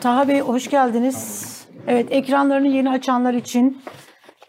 [0.00, 1.50] Taha Bey hoş geldiniz.
[1.86, 3.82] Evet ekranlarını yeni açanlar için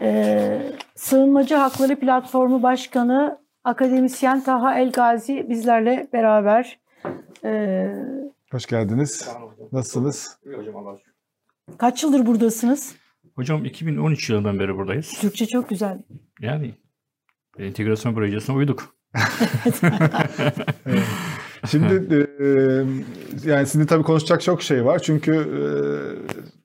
[0.02, 0.62] e,
[0.96, 6.80] Sığınmacı Hakları Platformu Başkanı Akademisyen Taha Elgazi bizlerle beraber.
[7.44, 7.86] E,
[8.52, 9.30] Hoş geldiniz.
[9.72, 10.38] Nasılsınız?
[10.56, 11.14] Hocam Allah'a şükür.
[11.78, 12.96] kaç yıldır buradasınız?
[13.36, 15.14] Hocam 2013 yılından beri buradayız.
[15.22, 15.98] Türkçe çok güzel.
[16.40, 16.74] Yani
[17.60, 18.96] entegrasyon projesine uyduk.
[21.70, 21.94] Şimdi
[22.40, 22.48] e,
[23.50, 25.00] yani sizin tabii konuşacak çok şey var.
[25.00, 25.64] Çünkü e,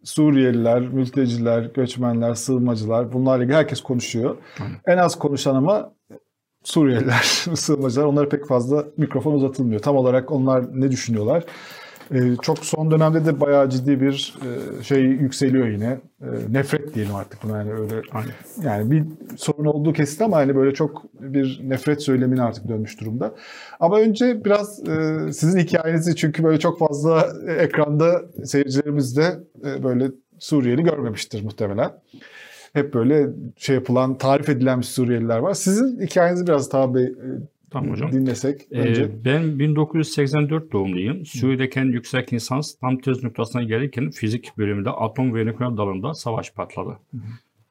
[0.04, 4.36] Suriyeliler, mülteciler, göçmenler, sığınmacılar bunlarla ilgili herkes konuşuyor.
[4.86, 5.92] En az konuşan ama
[6.64, 7.22] Suriyeliler,
[7.54, 9.80] sığınmacılar onlara pek fazla mikrofon uzatılmıyor.
[9.80, 11.44] Tam olarak onlar ne düşünüyorlar?
[12.14, 15.98] E, çok son dönemde de bayağı ciddi bir e, şey yükseliyor yine.
[16.20, 18.02] E, nefret diyelim artık buna yani öyle.
[18.12, 18.30] Aynen.
[18.62, 19.04] Yani bir
[19.36, 23.34] sorun olduğu kesin ama hani böyle çok bir nefret söylemine artık dönmüş durumda.
[23.80, 27.26] Ama önce biraz e, sizin hikayenizi çünkü böyle çok fazla
[27.58, 31.90] ekranda seyircilerimiz de e, böyle Suriyeli görmemiştir muhtemelen.
[32.72, 35.54] Hep böyle şey yapılan, tarif edilen bir Suriyeliler var.
[35.54, 37.28] Sizin hikayenizi biraz Taha Bey e,
[37.70, 38.12] Tamam hocam.
[38.12, 39.24] dinlesek Ee, önce.
[39.24, 41.26] ben 1984 doğumluyum.
[41.26, 46.98] Suriye'deyken yüksek lisans tam tez noktasına gelirken fizik bölümünde atom ve nükleer dalında savaş patladı.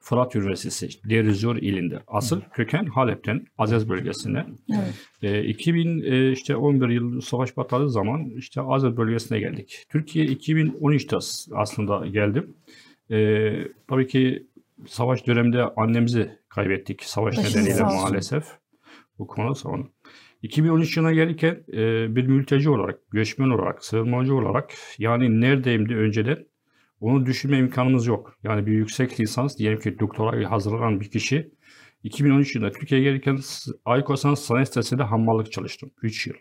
[0.00, 2.00] Fırat Üniversitesi, Derizor ilinde.
[2.06, 4.46] Asıl köken Halep'ten, Azez bölgesine.
[4.74, 4.94] Evet.
[5.22, 9.84] E, 2000 e, işte 11 yıl savaş patladığı zaman işte Azez bölgesine geldik.
[9.92, 12.54] Türkiye 2013'te as- aslında geldim.
[13.10, 13.52] E,
[13.88, 14.46] tabii ki
[14.86, 18.44] savaş döneminde annemizi kaybettik savaş Başınız nedeniyle maalesef.
[19.18, 19.82] Bu konu sonra.
[20.42, 26.46] 2013 yılına gelirken e, bir mülteci olarak, göçmen olarak, sığınmacı olarak yani neredeyimdi önceden
[27.00, 28.38] onu düşünme imkanımız yok.
[28.42, 31.50] Yani bir yüksek lisans diyelim ki doktora hazırlanan bir kişi
[32.02, 33.38] 2013 yılında Türkiye'ye gelirken
[33.84, 35.90] Aykosan Sanayi Sitesi'nde hammallık çalıştım.
[36.02, 36.34] 3 yıl.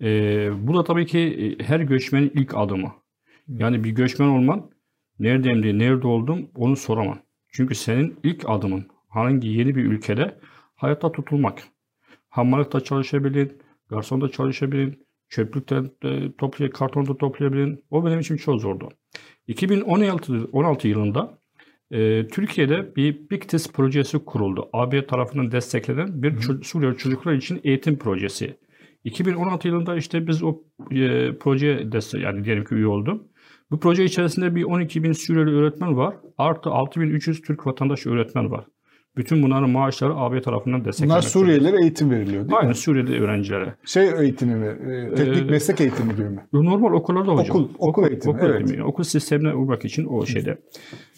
[0.00, 2.92] Ee, bu da tabii ki e, her göçmenin ilk adımı.
[3.48, 4.70] Yani bir göçmen olman
[5.18, 7.18] neredeyim diye nerede oldum onu soramam.
[7.48, 10.38] Çünkü senin ilk adımın hangi yeni bir ülkede
[10.76, 11.62] hayatta tutulmak.
[12.28, 17.84] Hammallıkta çalışabilin, garsonda çalışabilin, çöplükten e, toplay kartonda toplayabilin.
[17.90, 18.88] O benim için çok zordu.
[19.46, 21.38] 2016 16 yılında
[21.90, 24.68] e, Türkiye'de bir Big Test projesi kuruldu.
[24.72, 28.56] AB tarafından desteklenen bir ço- Suriyeli çocuklar için eğitim projesi.
[29.04, 33.28] 2016 yılında işte biz o e, projeye destek yani diyelim ki üye oldum.
[33.70, 36.16] Bu proje içerisinde bir 12 bin Suriyeli öğretmen var.
[36.38, 38.66] Artı 6300 Türk vatandaş öğretmen var.
[39.16, 41.24] Bütün bunların maaşları AB tarafından Bunlar desteklenmek.
[41.24, 42.56] Suriyelilere eğitim veriliyor değil mi?
[42.56, 43.74] Aynen Suriyeli öğrencilere.
[43.84, 44.66] Şey eğitimi mi?
[44.92, 46.46] E, teknik Ee, meslek eğitimi gibi mi?
[46.52, 47.56] Normal okullarda hocam.
[47.56, 48.60] Okul- okul eğitimi, Okul, evet.
[48.60, 48.84] eğitimi.
[48.84, 50.58] Okul sistemine uymak için o şeyde.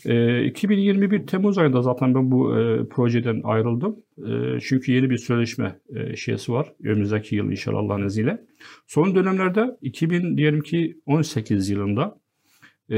[0.07, 3.97] Ee, 2021 Temmuz ayında zaten ben bu e, projeden ayrıldım.
[4.19, 6.73] E, çünkü yeni bir sözleşme e, şeysi var.
[6.85, 8.39] Önümüzdeki yıl inşallah Allah'ın izniyle.
[8.87, 12.19] Son dönemlerde 2000 diyelim ki 18 yılında
[12.91, 12.97] e,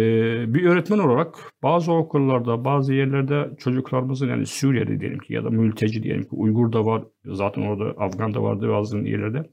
[0.55, 6.03] bir öğretmen olarak bazı okullarda, bazı yerlerde çocuklarımızın yani Suriyeli diyelim ki ya da mülteci
[6.03, 7.05] diyelim ki Uygur da var.
[7.25, 9.51] Zaten orada Afgan da vardı bazı yerlerde.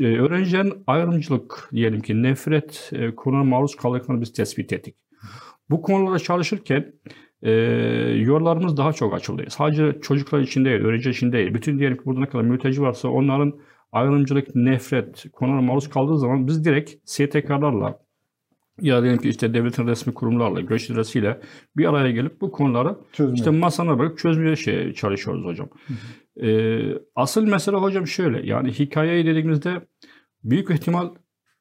[0.00, 4.96] E, öğrencilerin ayrımcılık diyelim ki nefret e, maruz kaldıklarını biz tespit ettik.
[5.70, 6.92] Bu konularda çalışırken
[7.42, 7.50] e,
[8.16, 9.44] yollarımız daha çok açıldı.
[9.48, 11.54] Sadece çocuklar için değil, öğrenci için değil.
[11.54, 13.52] Bütün diyelim ki burada ne kadar mülteci varsa onların
[13.92, 17.98] ayrımcılık, nefret konuna maruz kaldığı zaman biz direkt STK'larla
[18.82, 21.40] ya diyelim ki işte devletin resmi kurumlarla, göç lirasıyla
[21.76, 23.34] bir araya gelip bu konuları Çözüm.
[23.34, 25.68] işte masana bırakıp çözmeye şey çalışıyoruz hocam.
[26.42, 29.86] Ee, asıl mesele hocam şöyle yani hikayeyi dediğimizde
[30.44, 31.10] büyük ihtimal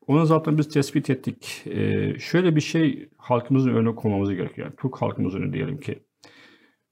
[0.07, 1.63] onu zaten biz tespit ettik.
[1.65, 4.67] Ee, şöyle bir şey halkımızın önüne koymamız gerekiyor.
[4.67, 6.03] Yani Türk halkımızın önüne diyelim ki.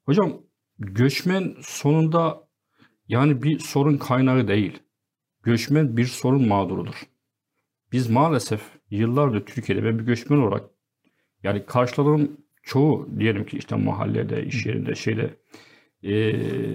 [0.06, 0.34] Hocam
[0.80, 2.48] göçmen sonunda
[3.08, 4.80] yani bir sorun kaynağı değil.
[5.44, 6.96] Göçmen bir sorun mağdurudur.
[7.92, 8.62] Biz maalesef
[8.92, 10.64] yıllardır Türkiye'de ben bir göçmen olarak
[11.44, 15.38] yani karşıladığım çoğu diyelim ki işte mahallede, iş yerinde, şeyde
[16.04, 16.32] e,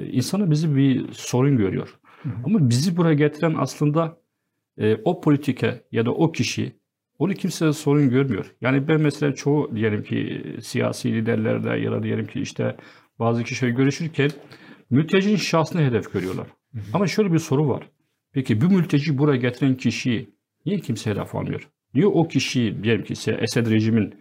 [0.06, 1.98] insana bizi bir sorun görüyor.
[2.44, 4.18] Ama bizi buraya getiren aslında
[4.78, 6.72] e, o politike ya da o kişi
[7.18, 8.54] onu kimse sorun görmüyor.
[8.60, 12.76] Yani ben mesela çoğu diyelim ki siyasi liderlerde ya da diyelim ki işte
[13.18, 14.30] bazı kişiler görüşürken
[14.90, 16.46] mültecinin şahsını hedef görüyorlar.
[16.92, 17.90] Ama şöyle bir soru var.
[18.32, 20.30] Peki bu mülteci buraya getiren kişiyi
[20.66, 21.68] niye kimse hedef almıyor?
[21.94, 24.14] Niye o kişiyi diyelim ki Esed rejimin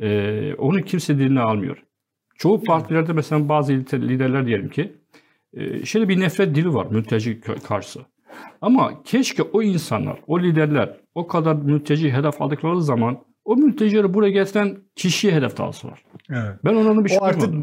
[0.00, 1.84] e, onu kimse diline almıyor?
[2.38, 4.92] Çoğu partilerde mesela bazı liderler diyelim ki
[5.52, 8.00] e, şöyle bir nefret dili var mülteci karşısı.
[8.60, 14.30] Ama keşke o insanlar, o liderler o kadar mülteci hedef aldıkları zaman o mültecileri buraya
[14.30, 16.02] getiren kişiye hedef alsalar.
[16.30, 16.54] Evet.
[16.64, 17.54] Ben onun bir şey O artık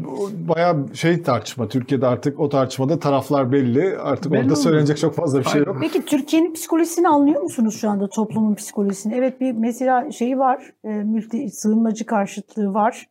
[0.48, 1.68] bayağı şey tartışma.
[1.68, 3.98] Türkiye'de artık o tartışmada taraflar belli.
[3.98, 4.60] Artık Belli orada oldu.
[4.60, 5.72] söylenecek çok fazla bir şey Aynen.
[5.72, 5.76] yok.
[5.80, 9.14] Peki Türkiye'nin psikolojisini anlıyor musunuz şu anda toplumun psikolojisini?
[9.14, 13.06] Evet bir mesela şeyi var, e, mülti, sığınmacı karşıtlığı var.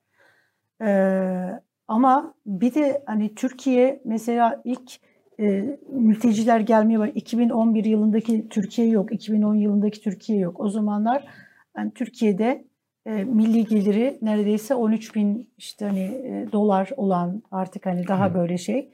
[0.81, 0.90] E,
[1.88, 4.92] ama bir de hani Türkiye mesela ilk
[5.40, 7.12] e, mülteciler gelmeye var.
[7.16, 10.60] 2011 yılındaki Türkiye yok, 2010 yılındaki Türkiye yok.
[10.60, 11.28] O zamanlar
[11.78, 12.66] yani Türkiye'de
[13.06, 18.57] e, milli geliri neredeyse 13 bin işte hani e, dolar olan artık hani daha böyle
[18.57, 18.92] şey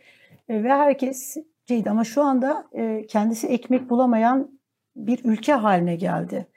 [0.50, 1.38] E, ve herkes
[1.68, 4.60] şeydi ama şu anda e, kendisi ekmek bulamayan
[4.96, 6.48] bir ülke haline geldi.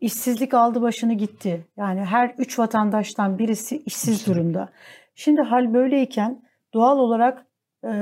[0.00, 1.66] İşsizlik aldı başını gitti.
[1.76, 4.68] Yani her üç vatandaştan birisi işsiz durumda.
[5.14, 6.42] Şimdi hal böyleyken
[6.74, 7.46] doğal olarak
[7.84, 7.92] e,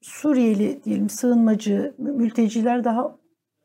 [0.00, 3.16] Suriyeli diyelim sığınmacı, mü- mülteciler daha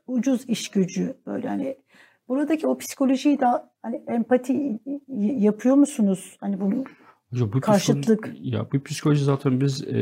[0.07, 1.78] ucuz iş gücü böyle hani
[2.27, 4.80] buradaki o psikolojiyi da hani empati
[5.18, 6.38] yapıyor musunuz?
[6.39, 6.83] Hani bunu
[7.31, 8.31] Hocam bu Karşıtlık.
[8.39, 9.95] ya bu psikoloji zaten biz e,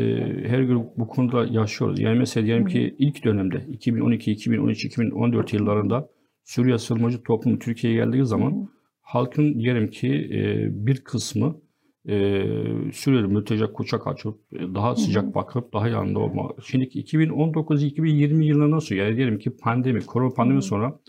[0.48, 2.00] her gün bu konuda yaşıyoruz.
[2.00, 6.10] Yani mesela diyelim ki ilk dönemde 2012, 2013, 2014 yıllarında
[6.44, 8.70] Suriye sığınmacı toplumu Türkiye'ye geldiği zaman
[9.02, 11.56] halkın diyelim ki e, bir kısmı
[12.06, 12.44] e,
[12.94, 16.50] Suriyeli mülteci koçak açıp e, daha sıcak bakıp daha yanında olma.
[16.66, 21.00] Şimdi 2019-2020 yılına nasıl yani diyelim ki pandemi, korona pandemi sonra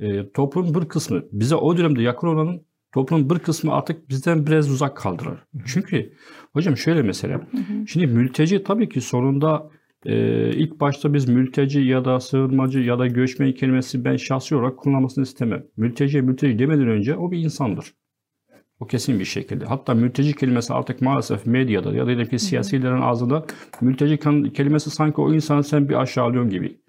[0.00, 2.62] e, toplumun bir kısmı bize o dönemde yakın olanın
[2.92, 5.44] toplumun bir kısmı artık bizden biraz uzak kaldılar.
[5.66, 6.12] Çünkü
[6.52, 7.40] hocam şöyle mesela
[7.86, 9.70] şimdi mülteci tabii ki sonunda
[10.06, 14.76] e, ilk başta biz mülteci ya da sığınmacı ya da göçmen kelimesi ben şahsi olarak
[14.76, 15.64] kullanmasını istemem.
[15.76, 17.94] Mülteciye mülteci demeden önce o bir insandır.
[18.80, 19.64] O kesin bir şekilde.
[19.64, 23.46] Hatta mülteci kelimesi artık maalesef medyada ya da diyelim ki siyasilerin ağzında
[23.80, 24.18] mülteci
[24.52, 26.80] kelimesi sanki o insanı sen bir aşağılıyorsun gibi.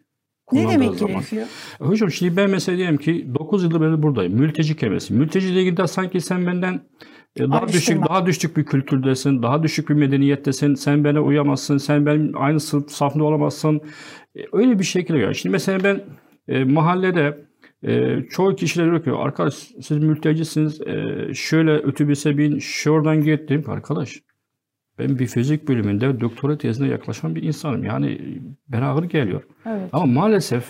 [0.52, 1.14] Ne demek zaman.
[1.16, 1.48] gerekiyor?
[1.80, 4.34] Hocam şimdi ben mesela diyelim ki 9 yıldır beri buradayım.
[4.34, 5.14] Mülteci kelimesi.
[5.14, 6.82] Mülteci ile ilgili de sanki sen benden
[7.36, 10.74] e, daha düşük daha düşük bir kültürdesin, daha düşük bir medeniyettesin.
[10.74, 13.82] Sen bana uyamazsın, sen benim aynı sınıf safında olamazsın.
[14.36, 15.36] E, öyle bir şekilde yani.
[15.36, 16.02] Şimdi mesela ben
[16.48, 17.48] e, mahallede
[17.84, 23.64] e, çoğu kişiler diyor ki arkadaş siz mültecisiniz e, şöyle otobüse bin şuradan git dedim
[23.64, 24.20] ki, arkadaş
[25.00, 27.84] ben bir fizik bölümünde doktora tezine yaklaşan bir insanım.
[27.84, 29.44] Yani bana ağır geliyor.
[29.66, 29.90] Evet.
[29.94, 30.66] Ama maalesef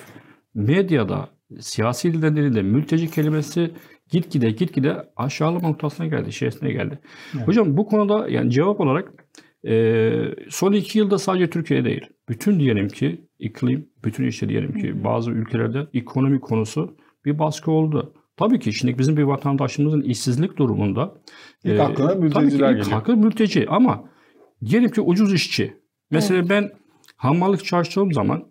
[0.56, 1.30] medyada,
[1.60, 3.72] siyasi liderlerinde mülteci kelimesi
[4.12, 7.00] gitgide gitgide aşağılama noktasına geldi, şeysine geldi.
[7.46, 9.28] Hocam bu konuda yani cevap olarak
[9.68, 10.12] e,
[10.50, 12.06] son iki yılda sadece Türkiye değil.
[12.30, 18.14] Bütün diyelim ki iklim, bütün işte diyelim ki bazı ülkelerde ekonomi konusu bir baskı oldu.
[18.38, 21.14] Tabii ki şimdi bizim bir vatandaşımızın işsizlik durumunda
[21.64, 23.02] İlk e, aklına tabii ki mülteciler ilk geliyor.
[23.02, 24.10] aklı mülteci ama
[24.66, 25.74] diyelim ki ucuz işçi.
[26.12, 26.72] Mesela ben
[27.16, 28.44] hamallık çalıştığım zaman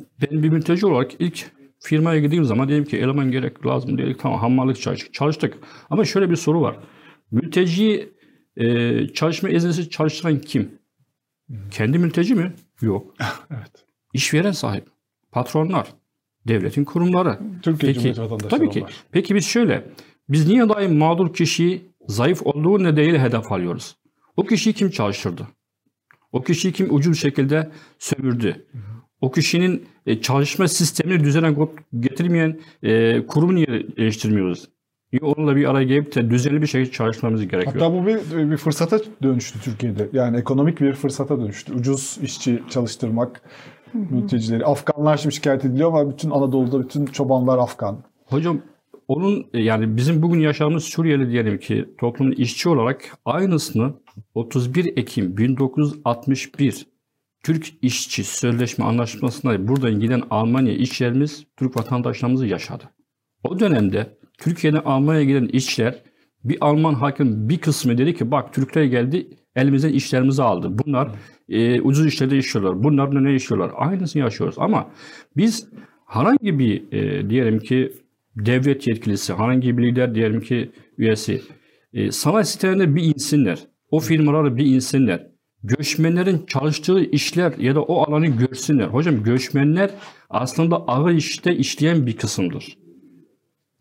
[0.00, 1.50] ben bir mülteci olarak ilk
[1.80, 5.14] firmaya gittiğim zaman dedim ki eleman gerek lazım dedik tamam hamallık çalıştık.
[5.14, 5.58] çalıştık.
[5.90, 6.76] Ama şöyle bir soru var.
[7.30, 8.12] Mülteciyi
[8.56, 10.78] e, çalışma iznisiz çalıştıran kim?
[11.70, 12.52] Kendi mülteci mi?
[12.82, 13.14] Yok.
[13.50, 13.84] Evet.
[14.14, 14.84] İşveren sahip.
[15.32, 15.88] Patronlar.
[16.48, 17.38] Devletin kurumları.
[17.62, 18.80] Türkiye Peki, Cumhuriyeti vatandaşları tabii ki.
[18.80, 18.94] onlar.
[19.12, 19.84] Peki biz şöyle.
[20.28, 23.96] Biz niye daim mağdur kişiyi zayıf olduğu nedeniyle hedef alıyoruz?
[24.38, 25.48] O kişiyi kim çalıştırdı?
[26.32, 28.66] O kişiyi kim ucuz şekilde sömürdü?
[29.20, 31.56] O kişinin e, çalışma sistemini düzene
[32.00, 34.68] getirmeyen e, kurumu niye eleştirmiyoruz?
[35.12, 37.74] Niye onunla bir araya gelip de düzenli bir şekilde çalışmamız gerekiyor?
[37.74, 40.08] Hatta bu bir, bir fırsata dönüştü Türkiye'de.
[40.12, 41.72] Yani ekonomik bir fırsata dönüştü.
[41.72, 43.42] Ucuz işçi çalıştırmak,
[43.94, 44.64] mültecileri.
[44.64, 48.04] Afganlar şimdi şikayet ediliyor ama bütün Anadolu'da bütün çobanlar Afgan.
[48.26, 48.60] Hocam
[49.08, 53.94] onun yani bizim bugün yaşadığımız Suriyeli diyelim ki toplumun işçi olarak aynısını
[54.34, 56.86] 31 Ekim 1961
[57.44, 62.84] Türk İşçi Sözleşme Anlaşması'nda buradan giden Almanya işçilerimiz Türk vatandaşlarımızı yaşadı.
[63.44, 66.02] O dönemde Türkiye'den Almanya'ya giden işçiler
[66.44, 70.78] bir Alman hakim bir kısmı dedi ki bak Türkler geldi elimizden işlerimizi aldı.
[70.78, 71.10] Bunlar
[71.48, 72.82] e, ucuz işlerde işliyorlar.
[72.82, 73.72] Bunlar ne işliyorlar?
[73.76, 74.90] Aynısını yaşıyoruz ama
[75.36, 75.68] biz
[76.06, 77.92] herhangi bir e, diyelim ki
[78.46, 81.42] devlet yetkilisi, herhangi bir lider diyelim ki üyesi
[81.92, 83.58] e, sanayi sitelerinde bir insinler.
[83.90, 85.26] O firmaları bir insinler.
[85.62, 88.86] Göçmenlerin çalıştığı işler ya da o alanı görsünler.
[88.86, 89.90] Hocam göçmenler
[90.30, 92.78] aslında ağır işte işleyen bir kısımdır.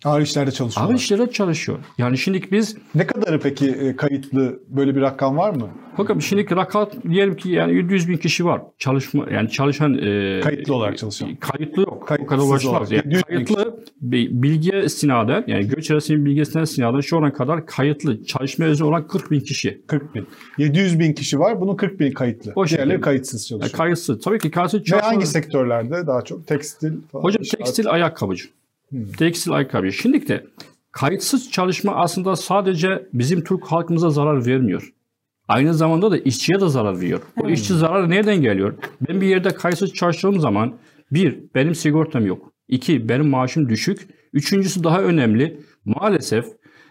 [0.05, 0.95] Ağır işlerde Ağır çalışıyorlar.
[0.95, 1.79] işlerde çalışıyor.
[1.97, 5.69] Yani şimdi biz Ne kadarı peki e, kayıtlı böyle bir rakam var mı?
[5.97, 8.61] bakın şimdi rakat diyelim ki yani 700 bin kişi var.
[8.77, 11.35] Çalışma yani çalışan e, Kayıtlı olarak çalışan.
[11.35, 11.99] Kayıtlı yok.
[12.01, 12.91] o Kayıtsız kadar ulaşmaz.
[12.91, 17.65] Yani 700 bin kayıtlı bir bilgiye istinaden yani göç arasının bilgisine istinaden şu ana kadar
[17.65, 19.81] kayıtlı çalışma özü olan 40 bin kişi.
[19.87, 20.27] 40 bin.
[20.57, 21.61] 700 bin kişi var.
[21.61, 22.51] Bunun 40 bin kayıtlı.
[22.55, 22.77] O şekilde.
[22.85, 23.77] Diğerleri kayıtsız Yani çalışıyor.
[23.77, 24.21] kayıtsız.
[24.21, 26.47] Tabii ki kayıtsız Ve çalışma- hangi sektörlerde daha çok?
[26.47, 27.23] Tekstil falan.
[27.23, 28.47] Hocam tekstil ayakkabıcı.
[28.89, 29.11] Hmm.
[29.11, 29.91] Tekstil ayakkabı.
[29.91, 30.47] Şimdi de
[30.91, 34.93] kayıtsız çalışma aslında sadece bizim Türk halkımıza zarar vermiyor.
[35.47, 37.21] Aynı zamanda da işçiye de zarar veriyor.
[37.41, 38.73] O işçi zararı nereden geliyor?
[39.07, 40.77] Ben bir yerde kayıtsız çalıştığım zaman
[41.11, 42.53] bir, benim sigortam yok.
[42.67, 44.07] İki, benim maaşım düşük.
[44.33, 45.59] Üçüncüsü daha önemli.
[45.85, 46.45] Maalesef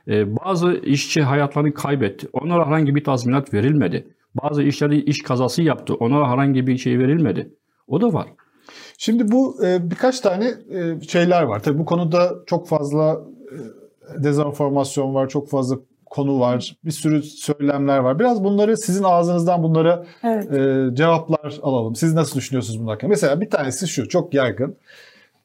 [0.08, 2.28] e, bazı işçi hayatlarını kaybetti.
[2.32, 4.06] Onlara herhangi bir tazminat verilmedi.
[4.42, 5.94] Bazı işleri iş kazası yaptı.
[5.94, 7.54] Onlara herhangi bir şey verilmedi.
[7.86, 8.26] O da var.
[8.98, 11.62] Şimdi bu e, birkaç tane e, şeyler var.
[11.62, 13.20] Tabii bu konuda çok fazla
[13.52, 15.76] e, dezenformasyon var, çok fazla
[16.06, 18.18] konu var, bir sürü söylemler var.
[18.18, 20.52] Biraz bunları sizin ağzınızdan bunlara Evet.
[20.52, 21.96] e, cevaplar alalım.
[21.96, 23.08] Siz nasıl düşünüyorsunuz hakkında?
[23.08, 24.76] Mesela bir tanesi şu, çok yaygın.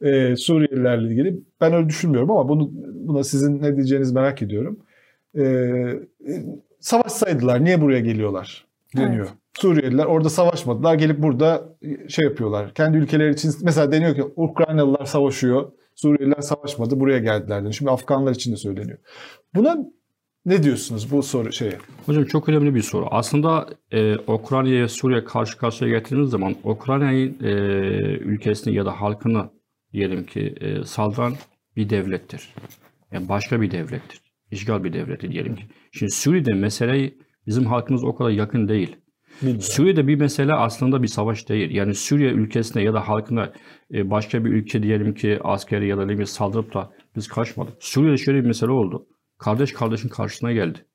[0.02, 1.40] E, Suriyelilerle ilgili.
[1.62, 4.80] Ben öyle düşünmüyorum ama bunu buna sizin ne diyeceğinizi merak ediyorum.
[5.36, 6.00] E, e,
[6.80, 8.66] savaşsaydılar niye buraya geliyorlar
[8.98, 9.26] deniyor.
[9.26, 9.41] Evet.
[9.54, 10.96] Suriyeliler orada savaşmadılar.
[10.96, 11.78] Gelip burada
[12.10, 12.74] şey yapıyorlar.
[12.74, 15.72] Kendi ülkeleri için mesela deniyor ki Ukraynalılar savaşıyor.
[15.96, 17.00] Suriyeliler savaşmadı.
[17.00, 17.58] Buraya geldiler.
[17.58, 17.74] deniyor.
[17.74, 18.98] Şimdi Afganlar için de söyleniyor.
[19.56, 19.78] Buna
[20.46, 21.78] ne diyorsunuz bu soru şeye?
[22.06, 23.08] Hocam çok önemli bir soru.
[23.12, 27.52] Aslında e, Ukrayna'ya Suriye karşı karşıya getirdiğimiz zaman Ukrayna'yı e,
[28.18, 29.50] ülkesini ya da halkını
[29.94, 31.34] diyelim ki e, saldıran
[31.76, 32.54] bir devlettir.
[33.12, 34.22] Yani başka bir devlettir.
[34.52, 35.64] İşgal bir devleti diyelim ki.
[35.92, 37.18] Şimdi Suriye'de meseleyi
[37.48, 38.96] bizim halkımız o kadar yakın değil.
[39.42, 39.62] Bilmiyorum.
[39.62, 41.76] Suriye'de bir mesele aslında bir savaş değil.
[41.76, 43.54] Yani Suriye ülkesine ya da halkına
[43.94, 47.74] e, başka bir ülke diyelim ki askeri ya da bileyim saldırıp da biz kaçmadık.
[47.80, 49.08] Suriye'de şöyle bir mesele oldu.
[49.38, 50.86] Kardeş kardeşin karşısına geldi.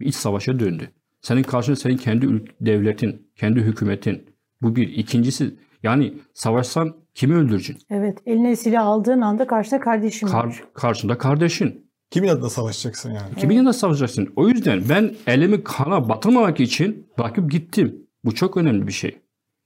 [0.00, 0.90] Bir iç savaşa döndü.
[1.20, 4.26] Senin karşında senin kendi devletin, kendi hükümetin.
[4.62, 4.88] Bu bir.
[4.88, 7.86] İkincisi yani savaşsan kimi öldüreceksin?
[7.90, 8.18] Evet.
[8.26, 10.42] Eline silah aldığın anda karşıda kardeşim var.
[10.42, 11.89] Kar, karşında kardeşin.
[12.10, 13.34] Kimin adına savaşacaksın yani?
[13.36, 14.32] Kimin yanında savaşacaksın?
[14.36, 18.06] O yüzden ben elimi kana batırmamak için bırakıp gittim.
[18.24, 19.18] Bu çok önemli bir şey.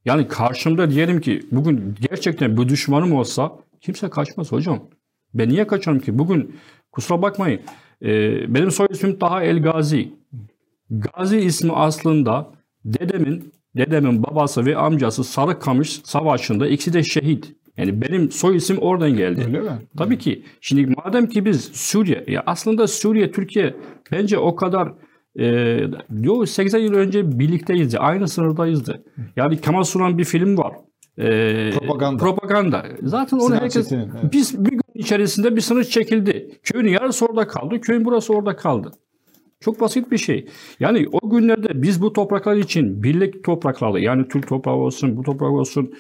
[0.05, 4.81] Yani karşımda diyelim ki bugün gerçekten bu düşmanım olsa kimse kaçmaz hocam.
[5.35, 6.19] Ben niye kaçarım ki?
[6.19, 6.57] Bugün
[6.93, 7.61] kusura bakmayın.
[8.03, 8.11] e,
[8.55, 10.13] benim soy ismim Taha El Gazi.
[10.91, 12.53] Gazi ismi aslında
[12.85, 17.53] dedemin dedemin babası ve amcası Sarıkamış Savaşı'nda ikisi de şehit.
[17.77, 19.43] Yani benim soy isim oradan geldi.
[19.47, 19.71] Öyle mi?
[19.99, 20.43] Tabii ki.
[20.61, 23.75] Şimdi madem ki biz Suriye, ya aslında Suriye, Türkiye
[24.13, 24.93] bence o kadar
[25.39, 25.79] e,
[26.11, 27.99] yo 80 yıl önce birlikteyizdi.
[27.99, 29.05] Aynı sınırdayızdı.
[29.37, 30.73] Yani Kemal Sunal bir film var.
[31.19, 32.19] E, Propaganda.
[32.19, 32.87] Propaganda.
[33.03, 33.89] Zaten onu Sinan herkes...
[33.89, 34.33] Çetin'in, evet.
[34.33, 36.59] Biz bir gün içerisinde bir sınır çekildi.
[36.63, 37.81] Köyün yarısı orada kaldı.
[37.81, 38.93] Köyün burası orada kaldı.
[39.61, 40.49] Çok basit bir şey.
[40.81, 45.51] Yani o günlerde biz bu topraklar için birlik topraklarda yani Türk toprağı olsun, bu toprak
[45.51, 45.95] olsun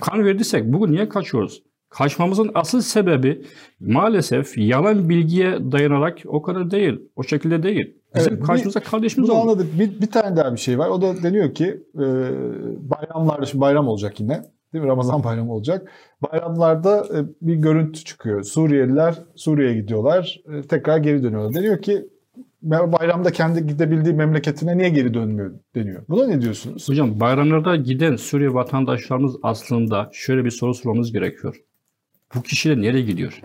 [0.00, 1.62] kan verdiysek bugün niye kaçıyoruz?
[1.88, 3.42] Kaçmamızın asıl sebebi
[3.80, 7.00] maalesef yalan bilgiye dayanarak o kadar değil.
[7.16, 7.96] O şekilde değil.
[8.16, 9.40] Bizim Evet, bir- karşımızda kardeşimiz oldu.
[9.40, 9.78] anladık.
[9.78, 10.88] Bir, bir tane daha bir şey var.
[10.88, 12.04] O da deniyor ki e,
[12.90, 14.42] bayramlarda, şimdi bayram olacak yine.
[14.72, 14.88] Değil mi?
[14.90, 15.90] Ramazan bayramı olacak.
[16.22, 18.42] Bayramlarda e, bir görüntü çıkıyor.
[18.42, 20.40] Suriyeliler Suriye'ye gidiyorlar.
[20.58, 21.54] e, tekrar geri dönüyorlar.
[21.54, 22.06] Deniyor ki
[22.64, 26.02] bayramda kendi gidebildiği memleketine niye geri dönmüyor deniyor.
[26.08, 26.88] Buna ne diyorsunuz?
[26.88, 31.56] Hocam bayramlarda giden Suriye vatandaşlarımız aslında şöyle bir soru sormamız gerekiyor.
[32.34, 33.40] Bu kişiler nereye gidiyor?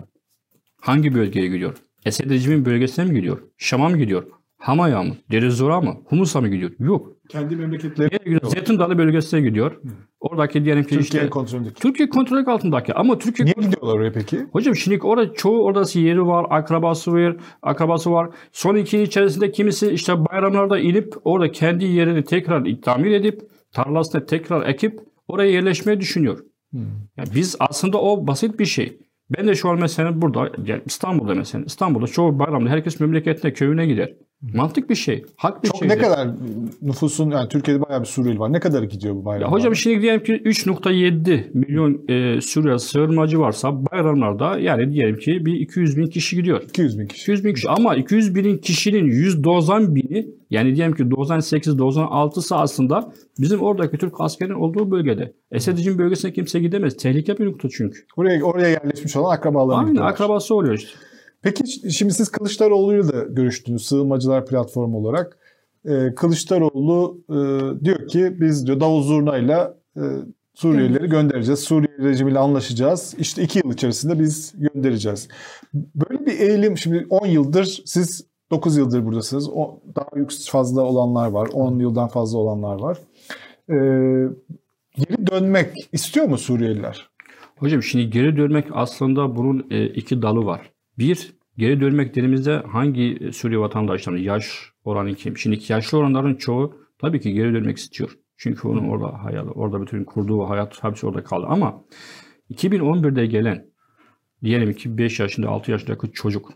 [0.80, 1.76] Hangi bölgeye gidiyor?
[2.04, 3.38] Esed rejimin bölgesine mi gidiyor?
[3.58, 4.39] Şam'a mı gidiyor?
[4.60, 5.14] Hama'ya mı?
[5.30, 5.96] Derizor'a mı?
[6.04, 6.70] Humus'a mı gidiyor?
[6.78, 7.08] Yok.
[7.28, 8.40] Kendi memleketleri gidiyor?
[8.44, 9.80] Zeytin Dalı bölgesine gidiyor.
[10.20, 11.74] Oradaki diyelim ki Türkiye işte kontrolündeki.
[11.74, 14.46] Türkiye kontrolü altındaki ama Türkiye Niye gidiyorlar oraya peki?
[14.52, 18.30] Hocam şimdi orada çoğu oradası yeri var, akrabası var, akrabası var.
[18.52, 23.40] Son iki içerisinde kimisi işte bayramlarda inip orada kendi yerini tekrar tamir edip
[23.72, 26.38] tarlasına tekrar ekip oraya yerleşmeyi düşünüyor.
[27.16, 28.98] Yani biz aslında o basit bir şey.
[29.38, 33.86] Ben de şu an mesela burada yani İstanbul'da mesela İstanbul'da çoğu bayramda herkes memleketine köyüne
[33.86, 34.14] gider.
[34.42, 35.24] Mantık bir şey.
[35.36, 35.88] Hak bir Çok şey.
[35.88, 36.28] ne kadar
[36.82, 38.52] nüfusun yani Türkiye'de bayağı bir Suriyeli var.
[38.52, 39.46] Ne kadar gidiyor bu bayramlar?
[39.46, 45.46] Ya hocam şimdi diyelim ki 3.7 milyon e, Suriye sığınmacı varsa bayramlarda yani diyelim ki
[45.46, 46.62] bir 200 bin kişi gidiyor.
[46.62, 47.22] 200 bin kişi.
[47.22, 53.12] 200 bin kişi ama 200 binin kişinin 190 bini yani diyelim ki 98 96'sı aslında
[53.38, 55.32] bizim oradaki Türk askerinin olduğu bölgede.
[55.52, 56.96] Esedicin bölgesine kimse gidemez.
[56.96, 57.98] Tehlike bir nokta çünkü.
[58.16, 60.12] Oraya, oraya yerleşmiş olan akrabalarına gidiyorlar.
[60.12, 60.90] akrabası oluyor işte.
[61.42, 65.38] Peki şimdi siz Kılıçdaroğlu'yla da görüştünüz sığınmacılar platformu olarak.
[65.84, 67.34] Ee, Kılıçdaroğlu e,
[67.84, 70.02] diyor ki biz diyor davul zurnayla e,
[70.54, 71.60] Suriyelileri göndereceğiz.
[71.60, 73.14] Suriye rejimiyle anlaşacağız.
[73.18, 75.28] İşte iki yıl içerisinde biz göndereceğiz.
[75.74, 79.48] Böyle bir eğilim şimdi 10 yıldır siz 9 yıldır buradasınız.
[79.48, 81.48] O, daha yüksek fazla olanlar var.
[81.52, 82.98] 10 yıldan fazla olanlar var.
[83.68, 83.74] Ee,
[84.96, 87.10] geri dönmek istiyor mu Suriyeliler?
[87.56, 90.69] Hocam şimdi geri dönmek aslında bunun e, iki dalı var.
[91.00, 95.38] Bir, geri dönmek dediğimizde hangi Suriye vatandaşlarının yaş oranı kim?
[95.38, 98.18] Şimdi yaşlı olanların çoğu tabii ki geri dönmek istiyor.
[98.36, 101.46] Çünkü onun orada hayatı, orada bütün kurduğu hayat hepsi orada kaldı.
[101.48, 101.84] Ama
[102.50, 103.66] 2011'de gelen
[104.44, 106.52] diyelim ki 5 yaşında 6 yaşındaki çocuk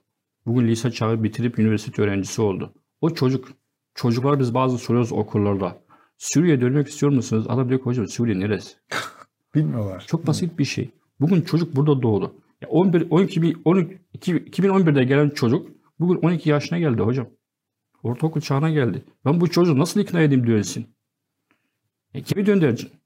[0.46, 2.74] bugün lise çağı bitirip üniversite öğrencisi oldu.
[3.00, 3.48] O çocuk,
[3.94, 5.82] çocuklar biz bazı soruyoruz okullarda.
[6.18, 7.46] Suriye'ye dönmek istiyor musunuz?
[7.48, 8.74] Adam diyor ki hocam Suriye neresi?
[9.54, 10.04] Bilmiyorlar.
[10.08, 10.90] Çok basit bir şey.
[11.20, 12.43] Bugün çocuk burada doğdu.
[12.64, 17.26] Ya 11, 12, 12, 2011'de gelen çocuk bugün 12 yaşına geldi hocam.
[18.02, 19.02] Ortaokul çağına geldi.
[19.24, 20.86] Ben bu çocuğu nasıl ikna edeyim dönsün?
[22.14, 22.98] E, kimi döndüreceksin?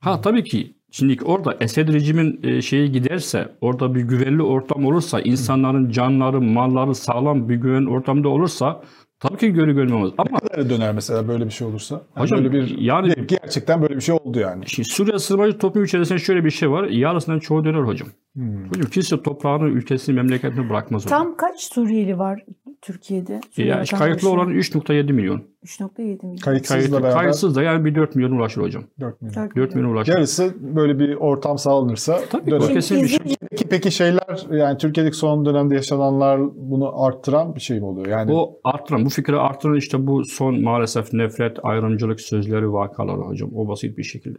[0.00, 5.20] Ha tabii ki şimdi orada Esed rejimin e, şeyi giderse, orada bir güvenli ortam olursa,
[5.20, 8.82] insanların canları, malları sağlam bir güven ortamda olursa
[9.28, 10.10] tabii ki görü görmemiz.
[10.18, 11.94] Ama Ne kadar döner mesela böyle bir şey olursa?
[11.94, 14.64] Yani Hocam, böyle bir yani- gerçekten böyle bir şey oldu yani.
[14.66, 16.84] şimdi Suriye sığınmacı toplum içerisinde şöyle bir şey var.
[16.84, 18.08] Yarısından çoğu döner hocam.
[18.34, 18.68] Hmm.
[18.68, 21.22] Hocam kimse toprağını, ülkesini, memleketini bırakmaz hocam.
[21.22, 22.44] Tam kaç Suriyeli var
[22.82, 23.40] Türkiye'de?
[23.50, 23.96] Suriye Yani vatandaşı.
[23.96, 25.42] kayıtlı olan 3.7 milyon.
[25.64, 26.36] 3.7 milyon.
[26.36, 28.84] Kayıtsızla Kayıtlı, beraber kayıtsız da yani bir 4 milyon ulaşır hocam.
[29.00, 29.44] 4 milyon.
[29.44, 30.12] 4 4 milyon ulaşır.
[30.12, 32.68] Yarısı böyle bir ortam sağlanırsa Tabii döner.
[32.72, 33.18] kesin bir şey.
[33.50, 38.06] Peki, peki şeyler yani Türkiye'deki son dönemde yaşananlar bunu arttıran bir şey mi oluyor?
[38.06, 43.50] Yani O arttıran, bu fikri arttıran işte bu son maalesef nefret, ayrımcılık sözleri vakaları hocam.
[43.54, 44.38] O basit bir şekilde.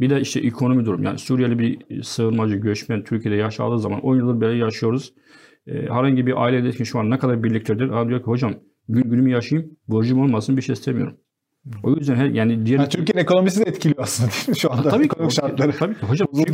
[0.00, 1.02] Bir de işte ekonomi durum.
[1.02, 5.14] Yani Suriyeli bir sığınmacı, göçmen Türkiye'de yaşadığı zaman 10 yıldır böyle yaşıyoruz.
[5.66, 7.88] Ee, herhangi bir ailedeki şu an ne kadar birliktedir?
[7.88, 8.54] Adam diyor ki hocam
[8.88, 11.16] gün günümü yaşayayım, borcum olmasın bir şey istemiyorum.
[11.82, 12.78] O yüzden her, yani diğer...
[12.78, 14.88] Yani Türkiye'nin ekonomisi de etkiliyor aslında değil mi şu anda?
[14.88, 15.72] Tabii ki, Ekonomik şartları.
[15.72, 16.28] Tabii ki hocam.
[16.36, 16.52] Çünkü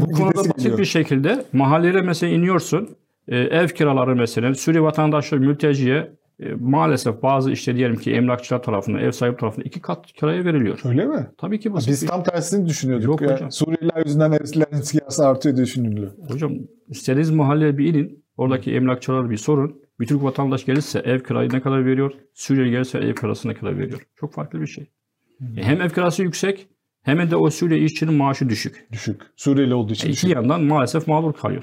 [0.00, 0.78] bu konuda basit geliyor.
[0.78, 2.88] bir şekilde mahallelere mesela iniyorsun.
[3.28, 9.00] e, ev kiraları mesela Suriye vatandaşları mülteciye e, maalesef bazı işte diyelim ki emlakçılar tarafından,
[9.00, 10.80] ev sahibi tarafından iki kat kiraya veriliyor.
[10.84, 11.26] Öyle mi?
[11.38, 13.06] Tabii ki basit Biz bir- tam tersini düşünüyorduk.
[13.06, 13.50] Yok Ya, hocam.
[13.52, 16.10] Suriyeliler yüzünden evlerin kirası artıyor düşünülüyor.
[16.28, 16.52] Hocam
[16.88, 18.24] istediğiniz mahalleye bir inin.
[18.36, 19.82] Oradaki emlakçılar bir sorun.
[20.00, 22.12] Bir Türk vatandaş gelirse ev kirayı ne kadar veriyor?
[22.34, 24.06] Suriyeli gelirse ev kirası ne kadar veriyor?
[24.16, 24.84] Çok farklı bir şey.
[25.56, 26.68] E, Hem ev kirası yüksek
[27.02, 28.86] hem de o Suriye işçinin maaşı düşük.
[28.92, 29.20] Düşük.
[29.36, 30.36] Suriyeli olduğu için E, iki düşük.
[30.36, 31.62] yandan maalesef mağdur kalıyor.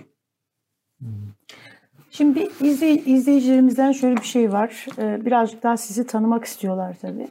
[2.11, 4.85] Şimdi bir izley- izleyicilerimizden şöyle bir şey var.
[4.97, 7.27] Ee, birazcık daha sizi tanımak istiyorlar tabii.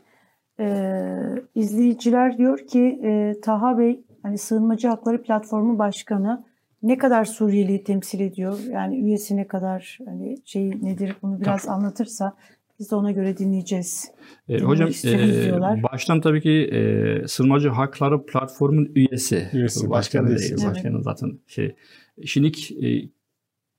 [0.60, 1.16] Ee,
[1.54, 6.44] izleyiciler diyor ki e, Taha Bey hani Sığınmacı Hakları Platformu Başkanı
[6.82, 8.58] ne kadar Suriyeli'yi temsil ediyor?
[8.70, 12.36] Yani üyesi ne kadar hani şey nedir bunu biraz anlatırsa
[12.78, 14.10] biz de ona göre dinleyeceğiz.
[14.48, 15.82] E, hocam e, diyorlar.
[15.82, 19.48] baştan tabii ki e, Sığınmacı Hakları Platformu'nun üyesi.
[19.52, 20.38] Üyesi, Başkanı başkanı değil.
[20.38, 20.66] değilsiniz.
[20.66, 21.76] Başkanı zaten şey.
[22.24, 22.48] Şimdi
[22.86, 23.08] e,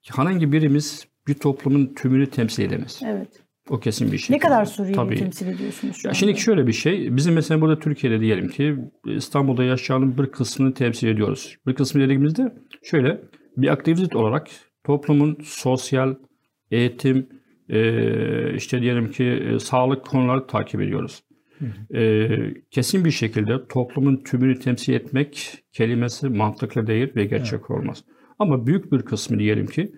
[0.09, 3.01] herhangi birimiz bir toplumun tümünü temsil edemez.
[3.05, 3.27] Evet.
[3.69, 4.35] O kesin bir şey.
[4.35, 5.15] Ne kadar Suriyeli'yi Tabii.
[5.15, 7.15] temsil ediyorsunuz Ya şimdi şöyle bir şey.
[7.15, 11.57] Bizim mesela burada Türkiye'de diyelim ki İstanbul'da yaşayanın bir kısmını temsil ediyoruz.
[11.67, 13.21] Bir kısmı dediğimizde şöyle
[13.57, 14.47] bir aktivist olarak
[14.83, 16.15] toplumun sosyal,
[16.71, 17.29] eğitim,
[17.69, 21.23] e, işte diyelim ki e, sağlık konuları takip ediyoruz.
[21.95, 22.27] E,
[22.71, 28.03] kesin bir şekilde toplumun tümünü temsil etmek kelimesi mantıklı değil ve gerçek olmaz.
[28.41, 29.91] Ama büyük bir kısmı diyelim ki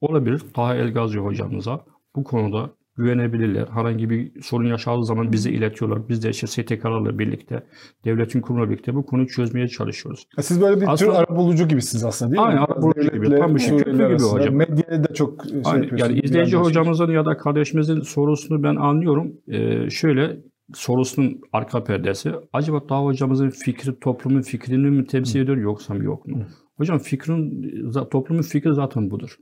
[0.00, 0.42] olabilir.
[0.54, 1.80] Taha Elgazi hocamıza
[2.16, 3.66] bu konuda güvenebilirler.
[3.68, 6.08] Herhangi bir sorun yaşadığı zaman bize iletiyorlar.
[6.08, 7.66] Biz de işte STK'larla birlikte,
[8.04, 10.26] devletin kurumuyla birlikte bu konuyu çözmeye çalışıyoruz.
[10.36, 12.46] Ya Siz böyle bir Aslında- tür arabulucu gibisiniz aslında değil mi?
[12.48, 13.38] Aynen, arabulucu gibi.
[13.38, 14.54] Tam bir şey, gibi hocam.
[14.54, 15.82] Medyaya da çok şey Aynen.
[15.82, 16.00] yapıyorsunuz.
[16.00, 16.68] Yani izleyici ilgilendiriyorsunuz.
[16.68, 19.32] hocamızın ya da kardeşimizin sorusunu ben anlıyorum.
[19.48, 20.36] Ee, şöyle
[20.74, 22.32] sorusunun arka perdesi.
[22.52, 26.44] Acaba daha hocamızın fikri toplumun fikrini mi temsil ediyor yoksa mı yok mu?
[26.76, 29.36] Hocam fikrin toplumun fikri zaten budur.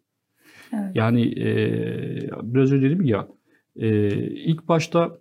[0.72, 0.96] Evet.
[0.96, 1.50] Yani e,
[2.42, 3.28] biraz önce dedim ya
[3.76, 5.18] e, ilk başta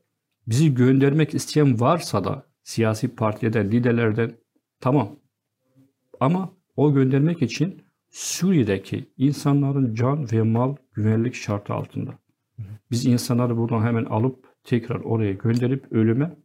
[0.48, 4.32] bizi göndermek isteyen varsa da siyasi partilerden, liderlerden
[4.80, 5.20] tamam.
[6.20, 12.20] Ama o göndermek için Suriye'deki insanların can ve mal güvenlik şartı altında.
[12.92, 16.36] Biz insanları buradan hemen alıp tekrar oraya gönderip ölüme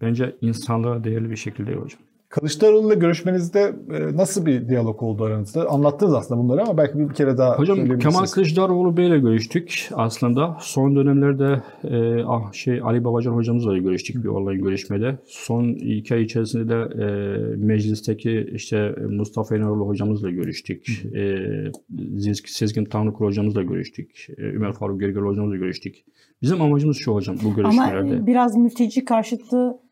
[0.00, 2.00] bence insanlığa değerli bir şekilde hocam.
[2.28, 5.68] Kılıçdaroğlu'yla görüşmenizde e, nasıl bir diyalog oldu aranızda?
[5.70, 7.98] Anlattınız aslında bunları ama belki bir kere daha Hocam.
[7.98, 10.56] Kemal Kılıçdaroğlu Bey'le görüştük aslında.
[10.60, 15.18] Son dönemlerde e, ah, şey Ali Babacan hocamızla da görüştük bir online görüşmede.
[15.26, 17.06] Son iki ay içerisinde de e,
[17.56, 21.04] meclisteki işte Mustafa İnaroğlu hocamızla görüştük.
[21.14, 21.20] E,
[22.16, 24.26] Ziz- Sezgin Tanrıkul hocamızla görüştük.
[24.38, 25.96] E, Ömer Faruk Gergel hocamızla görüştük.
[26.42, 28.16] Bizim amacımız şu hocam bu Ama görüşmelerde.
[28.16, 29.87] e, biraz mülteci karşıtlığı e,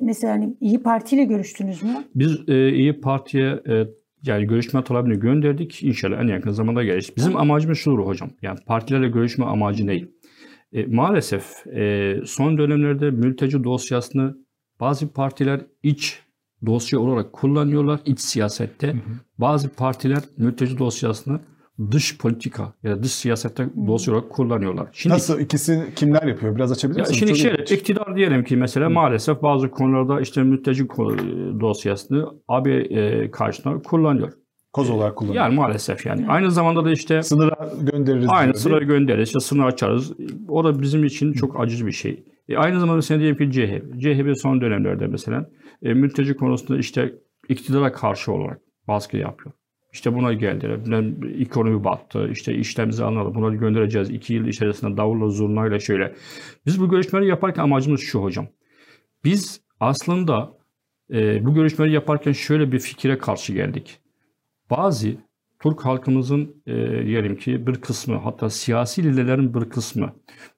[0.00, 2.04] mesela hani İyi Parti ile görüştünüz mü?
[2.14, 3.86] Biz e, İyi Parti'ye e,
[4.22, 5.82] yani görüşme talebini gönderdik.
[5.82, 7.12] İnşallah en yakın zamanda gelir.
[7.16, 8.30] Bizim amacımız şudur hocam.
[8.42, 10.04] Yani partilerle görüşme amacı ne?
[10.72, 14.36] E, maalesef e, son dönemlerde mülteci dosyasını
[14.80, 16.18] bazı partiler iç
[16.66, 18.94] dosya olarak kullanıyorlar iç siyasette.
[19.38, 21.40] Bazı partiler mülteci dosyasını
[21.90, 24.88] dış politika ya da dış siyasette dosya olarak kullanıyorlar.
[24.92, 25.40] Şimdi Nasıl?
[25.40, 26.56] ikisi kimler yapıyor?
[26.56, 27.18] Biraz açabilir ya misiniz?
[27.18, 30.88] şimdi şöyle iktidar diyelim ki mesela maalesef bazı konularda işte mülteci
[31.60, 34.32] dosyasını AB e, karşısında kullanıyor.
[34.72, 35.44] Koz olarak kullanıyor.
[35.44, 36.26] Yani maalesef yani.
[36.28, 38.26] Aynı zamanda da işte Sınıra göndeririz.
[38.30, 38.86] aynı mi?
[38.86, 40.12] göndeririz, işte sınır açarız.
[40.48, 42.24] O da bizim için çok acı bir şey.
[42.48, 44.00] E, aynı zamanda sen diyelim ki CHP.
[44.00, 45.50] CHP son dönemlerde mesela
[45.82, 47.14] e, mülteci konusunda işte
[47.48, 49.54] iktidara karşı olarak baskı yapıyor.
[49.92, 50.78] İşte buna geldiler.
[51.40, 52.28] Ekonomi battı.
[52.32, 53.34] İşte işlemimizi anladı.
[53.34, 54.10] Bunları göndereceğiz.
[54.10, 56.14] İki yıl içerisinde davulla zurnayla şöyle.
[56.66, 58.46] Biz bu görüşmeleri yaparken amacımız şu hocam.
[59.24, 60.52] Biz aslında
[61.12, 64.00] e, bu görüşmeleri yaparken şöyle bir fikire karşı geldik.
[64.70, 65.08] Bazı
[65.62, 66.74] Türk halkımızın e,
[67.06, 70.12] diyelim ki bir kısmı hatta siyasi liderlerin bir kısmı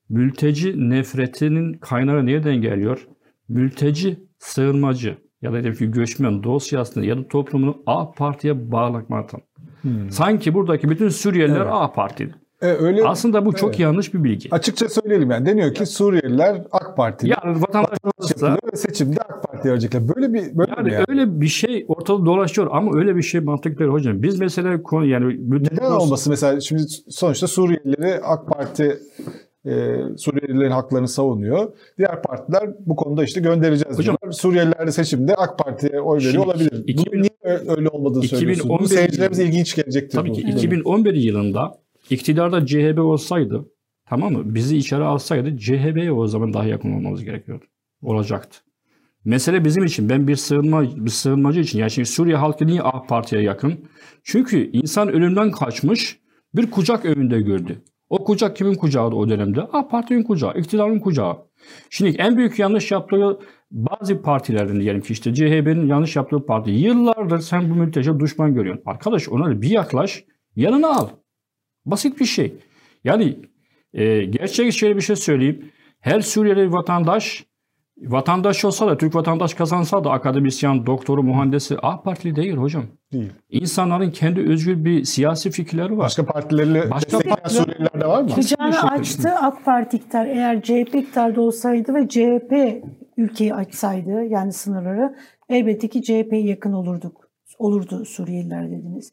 [0.09, 3.09] mülteci nefretinin kaynağı nereden geliyor?
[3.49, 9.41] Mülteci, sığınmacı ya da diyelim ki göçmen dosyasını ya da toplumunu A Parti'ye bağlamaktan.
[10.11, 11.69] Sanki buradaki bütün Suriyeliler Evet.
[11.73, 12.33] A Parti'de.
[12.63, 13.81] E, öyle Aslında bu çok Evet.
[13.81, 14.49] yanlış bir bilgi.
[14.55, 15.47] açıkça söyleyelim yani.
[15.47, 17.29] Deniyor ki Suriyeliler AK Parti.
[17.29, 20.03] Yani vatandaş olsa- yapılıyor ve seçimde AK Parti verecekler.
[20.17, 21.05] Böyle bir böyle yani, yani?
[21.09, 24.23] öyle bir şey ortada dolaşıyor ama öyle bir şey mantıklı değil hocam.
[24.23, 28.99] Biz mesela konu yani Neden olması mesela şimdi sonuçta Suriyelileri AK Parti
[29.67, 31.73] e, Suriyelilerin haklarını savunuyor.
[31.99, 34.33] Diğer partiler bu konuda işte göndereceğiz Hocam- diyorlar.
[34.33, 36.85] Suriyeliler de seçimde AK Parti'ye oy veriyor olabilir.
[36.87, 38.81] 2000 Bunun niye öyle olmadığını 2011 söylüyorsunuz?
[38.81, 40.19] Bu seyircilerimiz ilginç gelecektir.
[40.19, 40.35] Tabii bu.
[40.35, 41.75] ki 2011 yılında
[42.11, 43.65] iktidarda CHP olsaydı
[44.09, 44.55] tamam mı?
[44.55, 47.65] Bizi içeri alsaydı CHP'ye o zaman daha yakın olmamız gerekiyordu.
[48.03, 48.59] Olacaktı.
[49.25, 50.09] Mesele bizim için.
[50.09, 51.79] Ben bir sığınma bir sığınmacı için.
[51.79, 53.75] Yani şimdi Suriye halkı niye AK Parti'ye yakın?
[54.25, 56.19] Çünkü insan ölümden kaçmış
[56.55, 57.83] bir kucak önünde gördü.
[58.13, 59.61] O kucak kimin kucağıydı o dönemde?
[59.61, 61.37] AK Parti'nin kucağı, iktidarın kucağı.
[61.91, 63.39] Şimdi en büyük yanlış yaptığı
[63.71, 66.71] bazı partilerin diyelim ki işte CHP'nin yanlış yaptığı parti.
[66.71, 68.83] Yıllardır sen bu mülteci düşman görüyorsun.
[68.87, 70.25] Arkadaş ona bir yaklaş,
[70.57, 71.09] yanına al.
[71.87, 72.55] Basit bir şey.
[73.05, 73.39] Yani
[73.95, 75.73] e, gerçek şöyle bir şey söyleyeyim.
[76.01, 77.45] Her Suriyeli vatandaş
[78.11, 82.85] vatandaş olsa da Türk vatandaş kazansa da akademisyen, doktoru, mühendisi AK Partili değil hocam.
[83.13, 83.33] Değil.
[83.51, 85.99] İnsanların kendi özgür bir siyasi fikirleri var.
[86.05, 88.29] Başka partilerle Başka destekleyen partiler- Suriyeliler de var mı?
[88.29, 90.27] Kucağını şey açtı AK Parti iktidar.
[90.27, 92.83] Eğer CHP iktidarda olsaydı ve CHP
[93.17, 95.17] ülkeyi açsaydı yani sınırları
[95.49, 97.29] elbette ki CHP'ye yakın olurduk.
[97.59, 99.13] Olurdu Suriyeliler dediniz.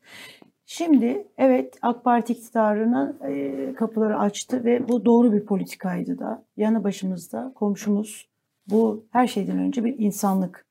[0.65, 6.43] Şimdi evet AK Parti iktidarına e, kapıları açtı ve bu doğru bir politikaydı da.
[6.57, 8.29] Yanı başımızda komşumuz
[8.69, 10.65] bu her şeyden önce bir insanlık.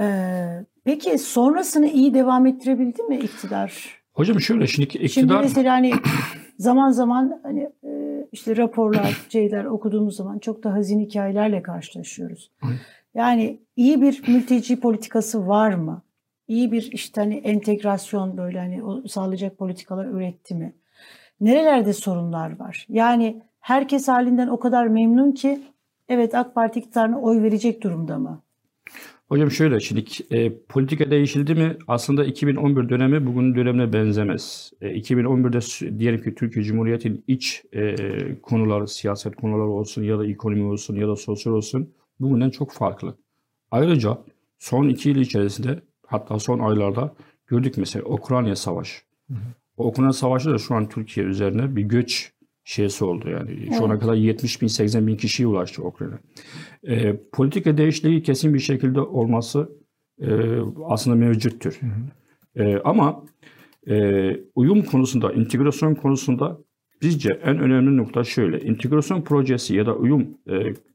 [0.00, 3.98] Ee, peki sonrasını iyi devam ettirebildi mi iktidar?
[4.14, 5.92] Hocam şöyle şimdi Şimdi iktidar mesela hani
[6.58, 12.52] zaman zaman hani e, işte raporlar, şeyler okuduğumuz zaman çok da hazin hikayelerle karşılaşıyoruz.
[13.14, 16.02] Yani iyi bir mülteci politikası var mı?
[16.48, 20.74] İyi bir işte hani entegrasyon böyle hani o sağlayacak politikalar üretti mi?
[21.40, 22.86] Nerelerde sorunlar var?
[22.88, 25.60] Yani herkes halinden o kadar memnun ki
[26.08, 28.42] evet AK Parti iktidarına oy verecek durumda mı?
[29.28, 34.72] Hocam şöyle şimdi e, politika değişildi mi aslında 2011 dönemi bugünün dönemine benzemez.
[34.80, 37.94] E, 2011'de sü- diyelim ki Türkiye Cumhuriyeti'nin iç e,
[38.42, 41.90] konuları, siyaset konuları olsun ya da ekonomi olsun ya da sosyal olsun
[42.20, 43.14] bugünden çok farklı.
[43.70, 44.18] Ayrıca
[44.58, 47.14] son iki yıl içerisinde hatta son aylarda
[47.46, 49.00] gördük mesela Ukrayna Savaşı.
[49.76, 52.32] O Ukrayna Savaşı da şu an Türkiye üzerine bir göç
[52.68, 53.68] şeysi oldu yani.
[53.78, 54.02] Şu ana Evet.
[54.02, 56.18] kadar 70 bin 80 bin kişiye ulaştı Ukrayna.
[56.82, 59.68] E, politika değişikliği kesin bir şekilde olması
[60.20, 60.28] e,
[60.86, 61.80] aslında mevcuttur.
[62.56, 63.24] E, ama
[63.88, 66.58] e, uyum konusunda, integrasyon konusunda
[67.02, 68.60] bizce en önemli nokta şöyle.
[68.60, 70.52] İntegrasyon projesi ya da uyum e,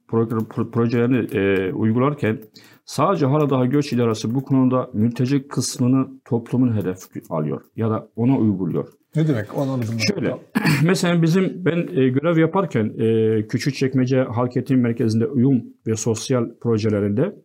[0.07, 2.39] pro- pro- projelerini e, uygularken
[2.85, 6.97] sadece hala daha göç idaresi bu konuda mülteci kısmını toplumun hedef
[7.29, 8.87] alıyor ya da ona uyguluyor.
[9.15, 9.57] Ne demek?
[9.57, 9.95] Onu anladım.
[9.99, 10.37] Şöyle,
[10.83, 17.35] mesela bizim ben e, görev yaparken e, Küçükçekmece Halk Eğitim Merkezi'nde uyum ve sosyal projelerinde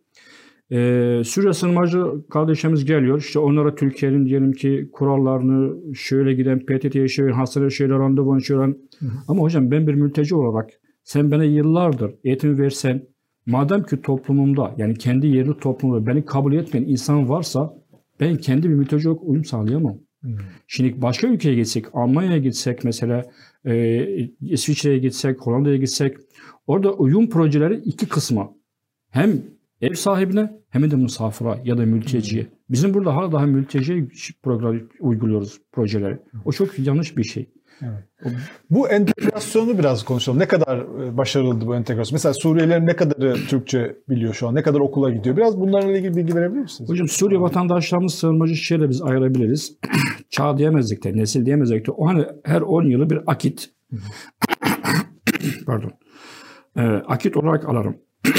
[0.71, 3.19] e, Suriye sığınmacı kardeşlerimiz geliyor.
[3.19, 8.73] İşte onlara Türkiye'nin diyelim ki kurallarını şöyle giden PTT'ye şöyle hastaneye şöyle randevu şöyle.
[9.27, 10.69] Ama hocam ben bir mülteci olarak
[11.03, 13.03] sen bana yıllardır eğitim versen
[13.45, 17.73] madem ki toplumumda yani kendi yerli toplumda beni kabul etmeyen insan varsa
[18.19, 19.97] ben kendi bir mülteci olarak uyum sağlayamam.
[20.67, 23.23] Şimdi başka ülkeye gitsek, Almanya'ya gitsek mesela,
[23.65, 24.05] e,
[24.41, 26.17] İsviçre'ye gitsek, Hollanda'ya gitsek,
[26.67, 28.51] orada uyum projeleri iki kısma.
[29.09, 29.41] Hem
[29.81, 32.47] ev sahibine hem de misafira ya da mülteciye.
[32.69, 34.07] Bizim burada hala daha mülteciye
[34.43, 36.19] program uyguluyoruz projeleri.
[36.45, 37.49] O çok yanlış bir şey.
[38.69, 40.39] Bu entegrasyonu biraz konuşalım.
[40.39, 42.15] Ne kadar e, başarıldı bu entegrasyon?
[42.15, 44.55] Mesela Suriyelilerin ne kadarı Türkçe biliyor şu an?
[44.55, 45.37] Ne kadar okula gidiyor?
[45.37, 46.89] Biraz bunlarla ilgili bilgi verebilir misiniz?
[46.89, 49.77] Hocam Suriye vatandaşlarımız sığınmacı şeyle biz ayırabiliriz.
[50.29, 51.91] Çağ diyemezdik de, nesil diyemezdik de.
[51.91, 53.69] O hani her 10 yılı bir akit.
[55.65, 55.91] Pardon.
[56.77, 57.97] Ee, akit olarak alırım.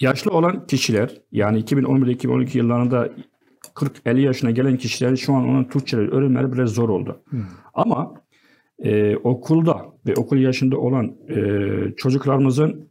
[0.00, 3.08] Yaşlı olan kişiler yani 2011-2012 yıllarında
[3.80, 7.22] 40-50 yaşına gelen kişilerin şu an onun Türkçeleri öğrenmeleri biraz zor oldu.
[7.74, 8.14] Ama
[8.78, 11.36] e, okulda ve okul yaşında olan e,
[11.96, 12.90] çocuklarımızın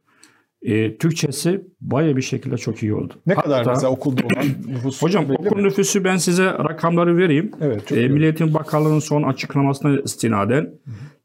[0.61, 3.13] e, Türkçesi bayağı bir şekilde çok iyi oldu.
[3.25, 5.01] Ne kadar Hatta- mesela okulda olan nüfus?
[5.01, 5.63] Hocam okul mi?
[5.63, 7.51] nüfusu ben size rakamları vereyim.
[7.61, 8.09] Evet, çok E, iyi.
[8.09, 10.73] Milli Eğitim Bakanlığı'nın son açıklamasına istinaden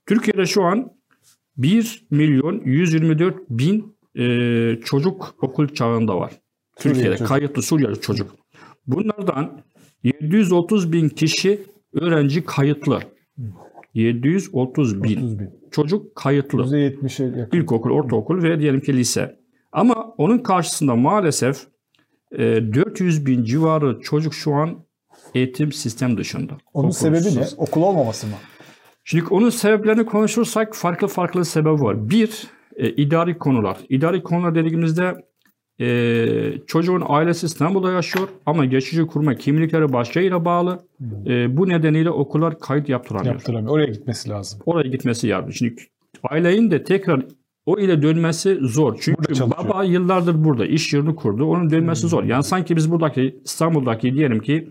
[0.06, 0.90] Türkiye'de şu an
[1.56, 6.32] 1 milyon 124 bin e, çocuk okul çağında var.
[6.78, 8.30] Türkiye'de kayıtlı Suriyeli çocuk.
[8.86, 9.60] Bunlardan
[10.02, 13.00] 730 bin kişi öğrenci kayıtlı.
[13.94, 15.50] 730 bin 30 bin.
[15.70, 16.62] çocuk kayıtlı.
[16.62, 17.58] %70'e yakın.
[17.58, 19.38] İlkokul, ortaokul ve diyelim ki lise.
[19.72, 21.66] Ama onun karşısında maalesef
[22.32, 24.84] e, 400 bin civarı çocuk şu an
[25.34, 26.52] eğitim sistem dışında.
[26.74, 27.28] Onun sebebi ne?
[27.28, 27.54] Okulsuz.
[27.58, 28.32] Okul olmaması mı?
[29.04, 32.10] Şimdi onun sebeplerini konuşursak farklı farklı sebep var.
[32.10, 33.78] Bir, e, idari konular.
[33.88, 35.14] İdari konular dediğimizde
[35.80, 40.78] e, çocuğun ailesi İstanbul'da yaşıyor ama geçici kurma kimlikleri başka yere bağlı.
[41.26, 43.34] E, bu nedeniyle okullar kayıt yaptıramıyor.
[43.34, 43.72] Yaptıramıyor.
[43.72, 44.60] Oraya gitmesi lazım.
[44.66, 45.52] Oraya gitmesi yardım.
[45.52, 45.74] Şimdi
[46.22, 47.26] ailenin de tekrar
[47.66, 48.98] o ile dönmesi zor.
[49.00, 51.44] Çünkü baba yıllardır burada iş yerini kurdu.
[51.44, 52.24] Onun dönmesi zor.
[52.24, 54.68] Yani sanki biz buradaki İstanbul'daki diyelim ki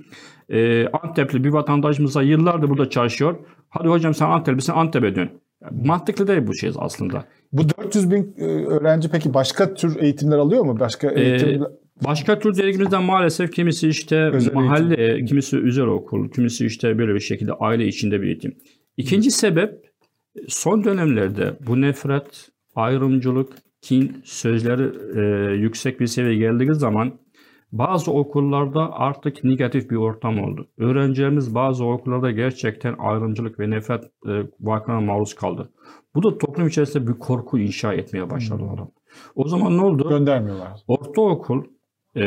[0.49, 3.35] e, Antepli bir vatandaşımıza yıllardır burada çalışıyor.
[3.69, 5.29] Hadi hocam sen Anteplisin Antep'e dön.
[5.71, 7.25] Mantıklı değil bu şey aslında.
[7.53, 10.79] Bu 400 bin e, öğrenci peki başka tür eğitimler alıyor mu?
[10.79, 11.63] Başka Ee, eğitim...
[12.05, 17.19] Başka tür dediğimizde maalesef kimisi işte Özel mahalle, kimisi özel okul, kimisi işte böyle bir
[17.19, 18.55] şekilde aile içinde bir eğitim.
[18.97, 19.73] İkinci sebep
[20.47, 27.13] son dönemlerde bu nefret, ayrımcılık, kin sözleri e, yüksek bir seviyeye geldiği zaman
[27.73, 30.67] bazı okullarda artık negatif bir ortam oldu.
[30.77, 35.69] Öğrencilerimiz bazı okullarda gerçekten ayrımcılık ve nefret e, vakalarına maruz kaldı.
[36.15, 38.91] Bu da toplum içerisinde bir korku inşa etmeye başladı adam.
[39.35, 40.09] O zaman ne oldu?
[40.09, 40.79] göndermiyorlar.
[40.87, 41.63] Ortaokul
[42.15, 42.23] e,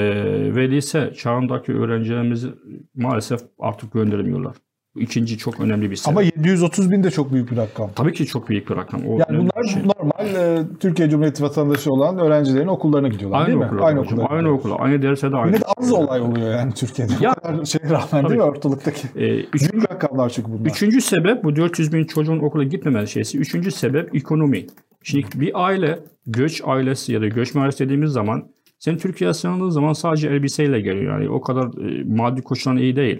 [0.54, 2.48] ve lise çağındaki öğrencilerimizi
[2.94, 4.56] maalesef artık göndermiyorlar.
[4.96, 6.08] Bu İkinci çok önemli bir sebep.
[6.18, 7.90] Ama 730 bin de çok büyük bir rakam.
[7.96, 9.00] Tabii ki çok büyük bir rakam.
[9.06, 9.82] O Yani bunlar şey.
[9.82, 13.74] normal e, Türkiye Cumhuriyeti vatandaşı olan öğrencilerin okullarına gidiyorlar değil aynı mi?
[13.74, 15.46] okula, aynı okula, aynı okula, aynı derse de aynı.
[15.46, 17.12] Yine de az olay oluyor yani Türkiye'de.
[17.20, 19.08] Ya- şeye rağmen değil mi ortalıktaki?
[19.16, 20.70] E, üç- Büyük rakamlar çünkü bunlar.
[20.70, 23.38] Üçüncü sebep bu 400 bin çocuğun okula gitmemesi şeysi.
[23.38, 24.66] Üçüncü sebep ekonomi.
[25.02, 28.44] Şimdi bir aile göç ailesi ya da göçmen ailesi dediğimiz zaman
[28.78, 31.12] sen Türkiye'ye sığındığın zaman sadece elbiseyle geliyor.
[31.20, 33.18] Yani o kadar e, maddi koşulların iyi değil.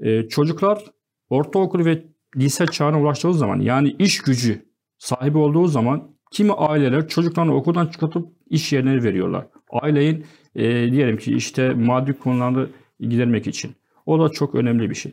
[0.00, 0.78] E, çocuklar
[1.30, 2.04] ortaokul ve
[2.36, 4.62] lise çağına ulaştığı zaman yani iş gücü
[4.98, 9.46] sahibi olduğu zaman kimi aileler çocuklarını okuldan çıkartıp iş yerine veriyorlar.
[9.70, 12.68] Ailenin e, diyelim ki işte maddi konularını
[13.00, 13.76] gidermek için.
[14.06, 15.12] O da çok önemli bir şey.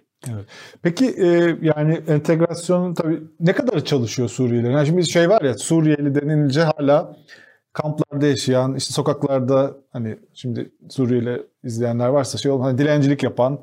[0.81, 4.71] Peki e, yani entegrasyonun tabii ne kadar çalışıyor Suriyeliler?
[4.71, 7.17] Yani şimdi şey var ya Suriyeli denilince hala
[7.73, 13.59] kamplarda yaşayan, işte sokaklarda hani şimdi Suriyeli izleyenler varsa şey olan hani dilencilik yapan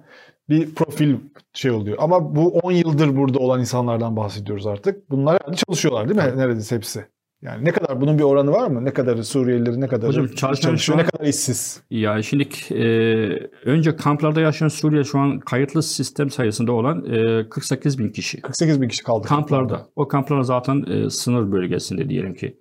[0.48, 1.16] bir profil
[1.52, 1.96] şey oluyor.
[2.00, 5.10] Ama bu 10 yıldır burada olan insanlardan bahsediyoruz artık.
[5.10, 6.38] Bunlar yani çalışıyorlar değil mi?
[6.38, 7.04] Neredeyse hepsi.
[7.42, 8.84] Yani ne kadar bunun bir oranı var mı?
[8.84, 11.82] Ne kadar Suriyelilerin ne kadar Hocam çalışıyor, şu an- ne kadar işsiz?
[11.90, 12.84] Yani şimdi e,
[13.64, 18.40] önce kamplarda yaşayan Suriye şu an kayıtlı sistem sayısında olan e, 48 bin kişi.
[18.40, 19.28] 48 bin kişi kaldı.
[19.28, 19.86] Kamplarda.
[19.96, 22.56] O kamplar zaten e, sınır bölgesinde diyelim ki.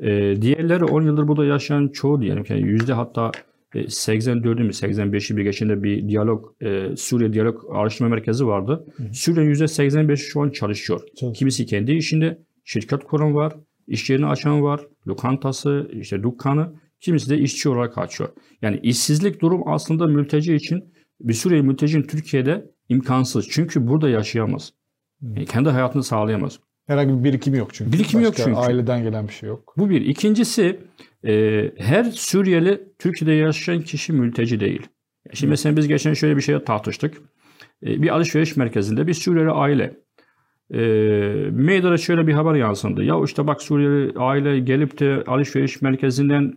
[0.00, 3.30] E, diğerleri 10 yıldır burada yaşayan çoğu diyelim ki yüzde hatta
[3.74, 8.86] 84'ü mü 85'i bir geçinde bir diyalog e, Suriye Diyalog Araştırma Merkezi vardı.
[9.12, 11.00] Suriye'nin yüzde 85'i şu an çalışıyor.
[11.00, 11.34] Çalışıyor.
[11.34, 13.52] Kimisi kendi işinde şirket kuran var,
[13.86, 16.72] iş yerini açan var, lokantası, işte dükkanı.
[17.00, 18.30] Kimisi de işçi olarak açıyor.
[18.62, 20.84] Yani işsizlik durum aslında mülteci için
[21.20, 23.48] bir Suriyeli mültecinin Türkiye'de imkansız.
[23.50, 24.72] Çünkü burada yaşayamaz.
[25.22, 26.60] Yani kendi hayatını sağlayamaz.
[26.88, 27.92] Herhangi bir birikimi yok çünkü.
[27.92, 28.54] Birikimi yok çünkü.
[28.54, 29.74] Aileden gelen bir şey yok.
[29.76, 30.00] Bu bir.
[30.00, 30.80] İkincisi
[31.26, 34.86] e, her Suriyeli Türkiye'de yaşayan kişi mülteci değil.
[35.32, 37.14] Şimdi mesela biz geçen şöyle bir şeye tartıştık.
[37.82, 39.96] E, bir alışveriş merkezinde bir Suriyeli aile.
[40.70, 40.80] E,
[41.50, 43.04] meydana şöyle bir haber yansındı.
[43.04, 46.54] Ya işte bak Suriyeli aile gelip de alışveriş merkezinden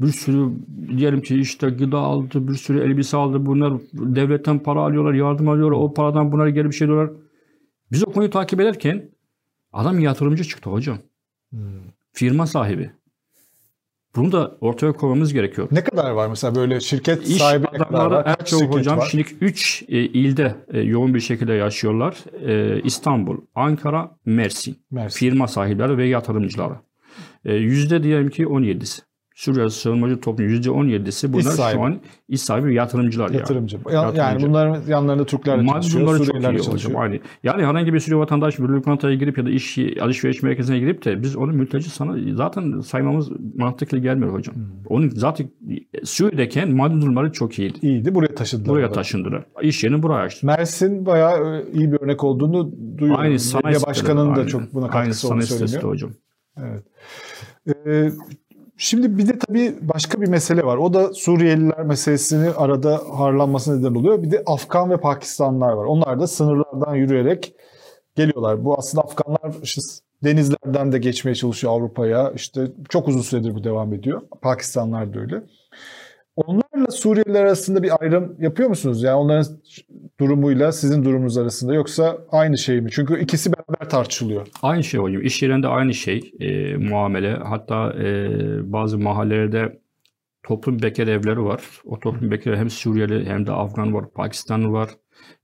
[0.00, 0.48] bir sürü
[0.96, 3.46] diyelim ki işte gıda aldı, bir sürü elbise aldı.
[3.46, 5.76] Bunlar devletten para alıyorlar, yardım alıyorlar.
[5.76, 7.10] O paradan bunlara geri bir şey diyorlar.
[7.92, 9.13] Biz o konuyu takip ederken
[9.74, 10.98] adam yatırımcı çıktı hocam.
[12.12, 12.90] Firma sahibi.
[14.16, 15.68] Bunu da ortaya koymamız gerekiyor.
[15.70, 18.26] Ne kadar var mesela böyle şirket İş sahibi ne kadar adamları var?
[18.26, 19.08] en Kaç çok şirket hocam var?
[19.10, 22.16] şimdi 3 ilde e, yoğun bir şekilde yaşıyorlar.
[22.48, 24.76] E, İstanbul, Ankara, Mersin.
[24.90, 25.18] Mersin.
[25.18, 26.74] Firma sahipleri ve yatırımcıları.
[27.44, 29.00] E, yüzde diyelim ki 17'si.
[29.34, 33.36] Suriye sığınmacı toplum %17'si bunlar şu an iş sahibi yatırımcılar yani.
[33.36, 33.76] Yatırımcı.
[33.76, 34.46] Ya- Yani Yatırımcı.
[34.48, 36.70] bunların yanlarında Türkler de çalışıyor, durumları çok Suriyeliler iyi de hocam.
[36.70, 37.02] çalışıyor.
[37.02, 37.18] Aynı.
[37.42, 41.22] Yani herhangi bir Suriye vatandaş bir lokantaya girip ya da iş alışveriş merkezine girip de
[41.22, 44.54] biz onu mülteci sana zaten saymamız mantıklı gelmiyor hocam.
[44.54, 44.62] Hmm.
[44.88, 45.48] Onun zaten
[46.04, 47.78] Suriye'deyken maddi durumları çok iyiydi.
[47.82, 48.14] İyiydi.
[48.14, 48.68] Buraya taşıdılar.
[48.68, 48.92] Buraya onları.
[48.94, 49.44] taşındılar.
[49.62, 50.46] İş yerini buraya açtı.
[50.46, 53.22] Mersin bayağı e, iyi bir örnek olduğunu duyuyorum.
[53.24, 54.48] Aynı sanayi Belediye başkanının da aynı.
[54.48, 55.92] çok buna Aynı katkısı olduğunu sanayi sitesi de söyleniyor.
[55.92, 56.10] hocam.
[56.58, 56.84] Evet.
[57.86, 58.10] Ee,
[58.76, 60.76] şimdi bir de tabii başka bir mesele var.
[60.76, 64.22] O da Suriyeliler meselesini arada harlanması neden oluyor.
[64.22, 65.84] Bir de Afgan ve Pakistanlılar var.
[65.84, 67.54] Onlar da sınırlardan yürüyerek
[68.16, 68.64] geliyorlar.
[68.64, 69.54] Bu aslında Afganlar
[70.24, 72.32] denizlerden de geçmeye çalışıyor Avrupa'ya.
[72.34, 74.22] İşte çok uzun süredir bu devam ediyor.
[74.42, 75.42] Pakistanlılar da öyle.
[76.36, 79.02] Onlarla Suriyeliler arasında bir ayrım yapıyor musunuz?
[79.02, 79.46] Yani onların
[80.20, 82.90] durumuyla sizin durumunuz arasında yoksa aynı şey mi?
[82.92, 84.46] Çünkü ikisi beraber tartışılıyor.
[84.62, 85.22] Aynı şey hocam.
[85.22, 87.36] İş yerinde aynı şey e, muamele.
[87.36, 88.28] Hatta e,
[88.72, 89.78] bazı mahallelerde
[90.46, 91.62] toplum bekar evleri var.
[91.84, 94.90] O toplum bekar hem Suriyeli hem de Afgan var, Pakistanlı var.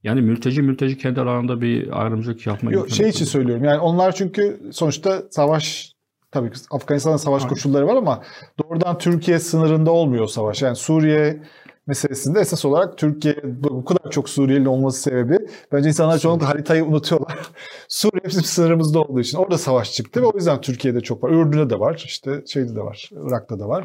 [0.02, 3.14] Yani mülteci mülteci kendi aralarında bir ayrımcılık yapma Yok, şey yok.
[3.14, 3.64] için söylüyorum.
[3.64, 5.92] Yani onlar çünkü sonuçta savaş
[6.32, 7.54] tabii ki Afganistan'da savaş Aynen.
[7.54, 8.22] koşulları var ama
[8.58, 10.62] doğrudan Türkiye sınırında olmuyor savaş.
[10.62, 11.42] Yani Suriye
[11.86, 15.38] meselesinde esas olarak Türkiye bu kadar çok Suriyeli olması sebebi
[15.72, 17.38] bence insanlar çoğunlukla haritayı unutuyorlar.
[17.88, 21.30] Suriye bizim sınırımızda olduğu için orada savaş çıktı ve o yüzden Türkiye'de çok var.
[21.30, 23.84] Ürdün'de de var, işte şeyde de var, Irak'ta da var.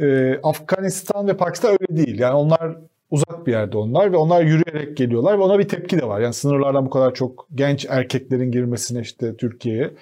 [0.00, 2.18] Ee, Afganistan ve Pakistan öyle değil.
[2.18, 2.76] Yani onlar
[3.10, 6.20] uzak bir yerde onlar ve onlar yürüyerek geliyorlar ve ona bir tepki de var.
[6.20, 9.94] Yani sınırlardan bu kadar çok genç erkeklerin girmesine işte Türkiye'ye.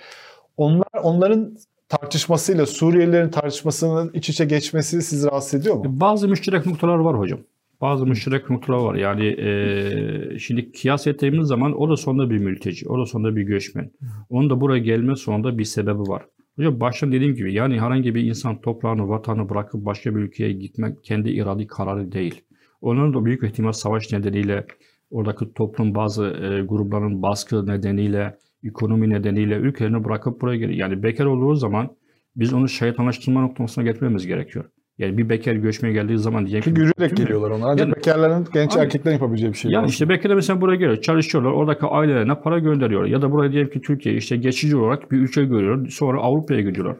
[0.57, 1.57] Onlar onların
[1.89, 5.85] tartışmasıyla Suriyelilerin tartışmasının iç içe geçmesi sizi rahatsız ediyor mu?
[5.87, 7.41] Bazı müşterek noktalar var hocam.
[7.81, 8.95] Bazı müşterek noktalar var.
[8.95, 13.43] Yani e, şimdi kıyas ettiğimiz zaman o da sonunda bir mülteci, o da sonunda bir
[13.43, 13.91] göçmen.
[14.31, 16.23] Onun da buraya gelme sonunda bir sebebi var.
[16.57, 21.05] Hocam baştan dediğim gibi yani herhangi bir insan toprağını, vatanı bırakıp başka bir ülkeye gitmek
[21.05, 22.45] kendi iradi kararı değil.
[22.81, 24.67] Onların da büyük ihtimal savaş nedeniyle
[25.11, 30.79] oradaki toplum bazı e, grupların baskı nedeniyle, ekonomi nedeniyle ülkelerini bırakıp buraya geliyor.
[30.79, 31.89] Yani bekar olduğu zaman
[32.37, 34.65] biz onu şeytanlaştırma noktasına getirmemiz gerekiyor.
[34.99, 37.69] Yani bir bekar göçmeye geldiği zaman diyecek ki yürüyerek geliyorlar onlar.
[37.73, 38.85] Ancak Yani- bekarların, genç Aynen.
[38.85, 39.71] erkeklerin yapabileceği bir şey.
[39.71, 41.51] Yani işte bekar mesela buraya geliyor, çalışıyorlar.
[41.51, 43.09] Oradaki ailelerine para gönderiyorlar.
[43.09, 45.89] Ya da buraya diyelim ki Türkiye işte geçici olarak bir ülke görüyor.
[45.89, 46.97] Sonra Avrupa'ya gidiyorlar.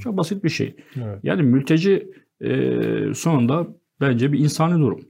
[0.00, 0.76] Çok basit bir şey.
[0.96, 1.18] Evet.
[1.22, 2.50] Yani mülteci e,
[3.14, 3.66] sonunda
[4.00, 5.00] bence bir insani durum.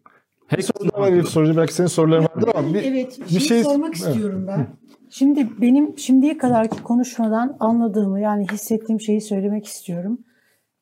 [0.47, 1.57] Her Bir soru daha var sorucu.
[1.57, 3.97] Belki senin soruların vardır ama bir, evet, bir şey sormak Evet.
[3.97, 4.67] istiyorum ben.
[5.11, 10.19] Şimdi benim şimdiye kadarki konuşmadan anladığımı yani hissettiğim şeyi söylemek istiyorum.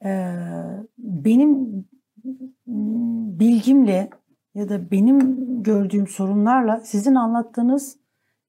[0.04, 0.32] Ee,
[0.98, 1.84] benim
[3.38, 4.10] bilgimle
[4.54, 7.98] ya da benim gördüğüm sorunlarla sizin anlattığınız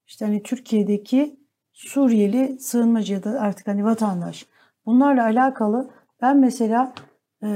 [0.06, 1.38] işte hani Türkiye'deki
[1.72, 4.46] Suriyeli sığınmacı ya da artık hani vatandaş
[4.86, 5.90] bunlarla alakalı
[6.22, 6.94] ben mesela
[7.42, 7.48] e,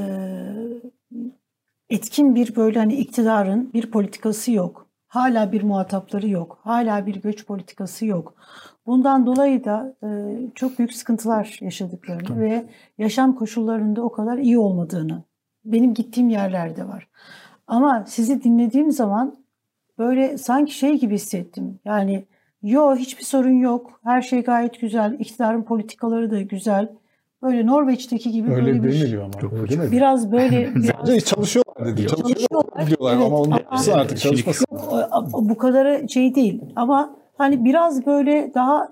[1.90, 4.81] etkin bir böyle hani iktidarın bir politikası yok.
[5.12, 6.58] Hala bir muhatapları yok.
[6.62, 8.34] Hala bir göç politikası yok.
[8.86, 10.08] Bundan dolayı da e,
[10.54, 12.40] çok büyük sıkıntılar yaşadıklarını Tabii.
[12.40, 12.66] ve
[12.98, 15.22] yaşam koşullarında o kadar iyi olmadığını
[15.64, 17.08] benim gittiğim yerlerde var.
[17.66, 19.36] Ama sizi dinlediğim zaman
[19.98, 21.80] böyle sanki şey gibi hissettim.
[21.84, 22.24] Yani
[22.62, 24.00] yo hiçbir sorun yok.
[24.04, 25.16] Her şey gayet güzel.
[25.18, 26.88] İktidarın politikaları da güzel.
[27.42, 29.32] Böyle Norveç'teki gibi öyle böyle bir demeliyor ama.
[29.42, 29.92] Yok Öyle demedi.
[29.92, 32.06] biraz böyle biraz Bence çalışıyorlar dedi.
[32.06, 33.26] Çalışıyorlar, Çalışıyorlar, diyorlar evet.
[33.26, 34.66] ama onun Ama- yapsın artık Şimdi- çalışmasın.
[35.48, 38.88] Bu kadarı şey değil ama hani biraz böyle daha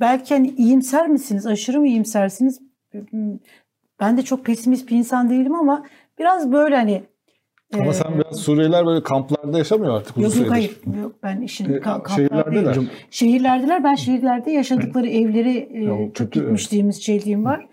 [0.00, 1.46] belki hani iyimser misiniz?
[1.46, 2.60] Aşırı mı iyimsersiniz?
[4.00, 5.84] Ben de çok pesimist bir insan değilim ama
[6.18, 7.02] biraz böyle hani
[7.72, 10.80] Ama e, sen biraz Suriyeliler böyle kamplarda yaşamıyor artık uzun Yok yok hayır.
[11.02, 12.34] Yok ben işin E, ka- şehirlerdeler.
[12.44, 12.68] kamplardayım.
[12.70, 13.84] Hocam, Şehirlerdeler.
[13.84, 17.66] Ben şehirlerde yaşadıkları evleri e, Ya çok gitmişliğimiz şeyliğim var.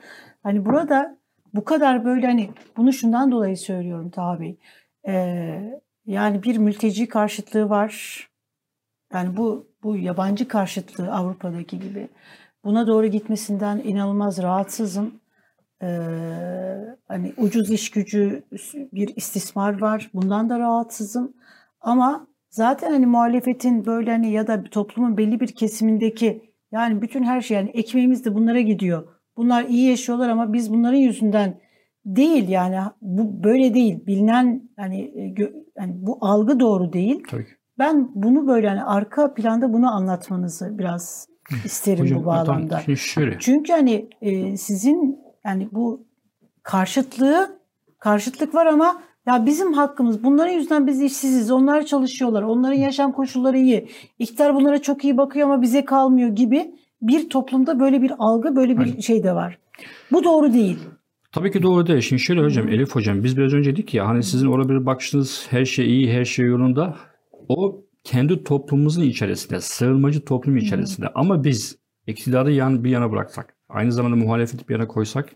[0.43, 1.17] Hani burada
[1.53, 4.55] bu kadar böyle hani bunu şundan dolayı söylüyorum Taha Bey.
[5.07, 5.13] E,
[6.05, 8.25] yani bir mülteci karşıtlığı var.
[9.13, 12.07] Yani bu bu yabancı karşıtlığı Avrupa'daki gibi.
[12.65, 15.18] Buna doğru gitmesinden inanılmaz rahatsızım.
[15.81, 15.87] Ee,
[17.07, 18.43] hani ucuz iş gücü
[18.93, 20.09] bir istismar var.
[20.13, 21.33] Bundan da rahatsızım.
[21.81, 27.41] Ama zaten hani muhalefetin böyle hani ya da toplumun belli bir kesimindeki yani bütün her
[27.41, 29.07] şey yani ekmeğimiz de bunlara gidiyor.
[29.37, 31.59] Bunlar iyi yaşıyorlar ama biz bunların yüzünden
[32.05, 34.05] değil yani bu böyle değil.
[34.07, 37.23] Bilinen hani, e, hani bu algı doğru değil.
[37.29, 37.47] tabii.
[37.79, 41.27] Ben bunu böyle hani arka planda bunu anlatmanızı biraz
[41.65, 42.81] isterim Hocam, bu bağlamda.
[43.39, 46.05] Çünkü hani e, sizin yani bu
[46.63, 47.59] karşıtlığı
[47.99, 51.51] karşıtlık var ama ya bizim hakkımız bunların yüzünden biz işsiziz.
[51.51, 52.43] Onlar çalışıyorlar.
[52.43, 53.87] Onların yaşam koşulları iyi.
[54.19, 58.77] İktidar bunlara çok iyi bakıyor ama bize kalmıyor gibi bir toplumda böyle bir algı, böyle
[58.77, 58.99] bir Aynen.
[58.99, 59.57] şey de var.
[60.11, 60.79] Bu doğru değil.
[61.31, 62.01] Tabii ki doğru değil.
[62.01, 65.47] Şimdi şöyle hocam, Elif hocam biz biraz önce dedik ya hani sizin orada bir bakışınız
[65.49, 66.95] her şey iyi, her şey yolunda.
[67.47, 71.07] O kendi toplumumuzun içerisinde, sığınmacı toplum içerisinde.
[71.15, 75.29] Ama biz iktidarı yan bir yana bıraksak, aynı zamanda muhalefeti bir yana koysak,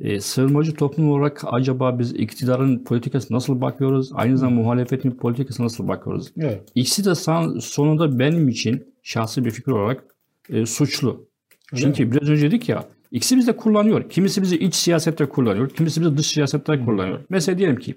[0.00, 4.10] e, sığınmacı toplum olarak acaba biz iktidarın politikası nasıl bakıyoruz?
[4.14, 6.32] Aynı zamanda muhalefetin politikası nasıl bakıyoruz?
[6.38, 6.62] Evet.
[6.74, 10.04] İkisi de son- sonunda benim için şahsi bir fikir olarak
[10.50, 11.26] e, suçlu.
[11.72, 14.10] Öyle Çünkü biraz önce dedik ya, ikisi bizi kullanıyor.
[14.10, 17.20] Kimisi bizi iç siyasette kullanıyor, kimisi bizi dış siyasette kullanıyor.
[17.30, 17.94] Mesela diyelim ki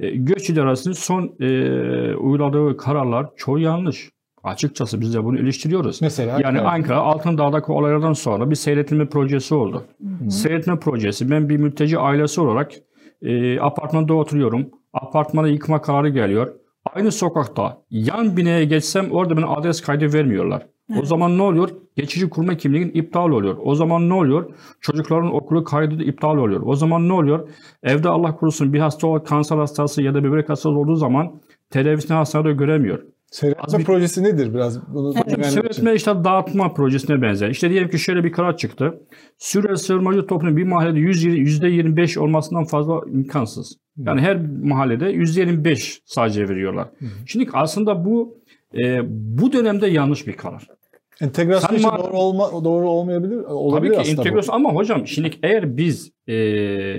[0.00, 4.10] e, göç idarasının son e, uyguladığı kararlar çoğu yanlış.
[4.44, 6.02] Açıkçası biz de bunu eleştiriyoruz.
[6.02, 6.68] Mesela Yani evet.
[6.70, 9.84] Ankara Altındağ'daki olaylardan sonra bir seyretilme projesi oldu.
[10.30, 11.30] Seyretme projesi.
[11.30, 12.72] Ben bir mülteci ailesi olarak
[13.22, 14.68] e, apartmanda oturuyorum.
[14.92, 16.52] Apartmanı yıkma kararı geliyor.
[16.94, 20.66] Aynı sokakta yan binaya geçsem orada bana adres kaydı vermiyorlar.
[21.00, 21.68] O zaman ne oluyor?
[21.96, 23.56] Geçici kurma kimliğin iptal oluyor.
[23.62, 24.50] O zaman ne oluyor?
[24.80, 26.62] Çocukların okulu kaydı iptal oluyor.
[26.64, 27.48] O zaman ne oluyor?
[27.82, 31.32] Evde Allah korusun bir hasta kanser hastası ya da böbrek hastası olduğu zaman
[31.70, 33.02] televizyonda hastanede göremiyor.
[33.32, 34.54] Seyretme bir- projesi nedir?
[34.54, 35.46] Biraz bunu Evet.
[35.46, 37.50] Seyretme işte dağıtma projesine benzer.
[37.50, 38.94] İşte diyelim ki şöyle bir karar çıktı.
[39.38, 43.76] Suriyeli sığınmacı toplumun bir mahallede %25 olmasından fazla imkansız.
[43.98, 46.88] Yani her mahallede %25 sadece veriyorlar.
[47.26, 48.38] Şimdi aslında bu
[48.84, 49.00] e,
[49.38, 50.66] bu dönemde yanlış bir karar.
[51.20, 53.36] Entegrasyon Sen için ma- doğru, olma, doğru olmayabilir.
[53.36, 54.20] Olabilir Tabii ki aslında bu.
[54.20, 56.34] entegrasyon ama hocam şimdi eğer biz e,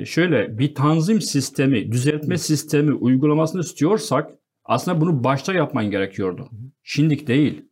[0.05, 4.29] şöyle bir tanzim sistemi, düzeltme sistemi uygulamasını istiyorsak
[4.65, 6.49] aslında bunu başta yapman gerekiyordu.
[6.83, 7.65] Şimdilik değil.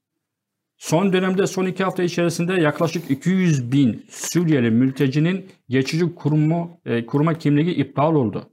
[0.78, 7.34] Son dönemde son iki hafta içerisinde yaklaşık 200 bin Suriyeli mültecinin geçici kurma, e, kurma
[7.34, 8.50] kimliği iptal oldu.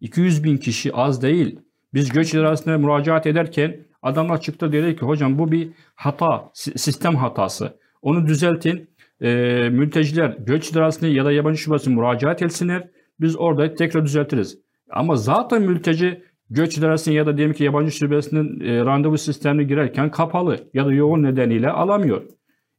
[0.00, 1.58] 200 bin kişi az değil.
[1.94, 7.16] Biz göç idaresine müracaat ederken adamlar çıktı dedi ki hocam bu bir hata, si- sistem
[7.16, 7.78] hatası.
[8.02, 8.90] Onu düzeltin.
[9.20, 9.28] E,
[9.70, 12.88] mülteciler göç idaresine ya da yabancı şubesine müracaat etsinler.
[13.20, 14.58] Biz orada tekrar düzeltiriz.
[14.90, 20.10] Ama zaten mülteci göç idaresine ya da diyelim ki yabancı şubesinin e, randevu sistemine girerken
[20.10, 22.22] kapalı ya da yoğun nedeniyle alamıyor.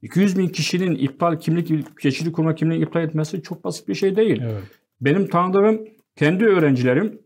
[0.02, 4.42] 200 bin kişinin iptal kimlik, geçici kurma kimliğini iptal etmesi çok basit bir şey değil.
[4.44, 4.64] Evet.
[5.02, 7.20] Benim tanıdığım kendi öğrencilerim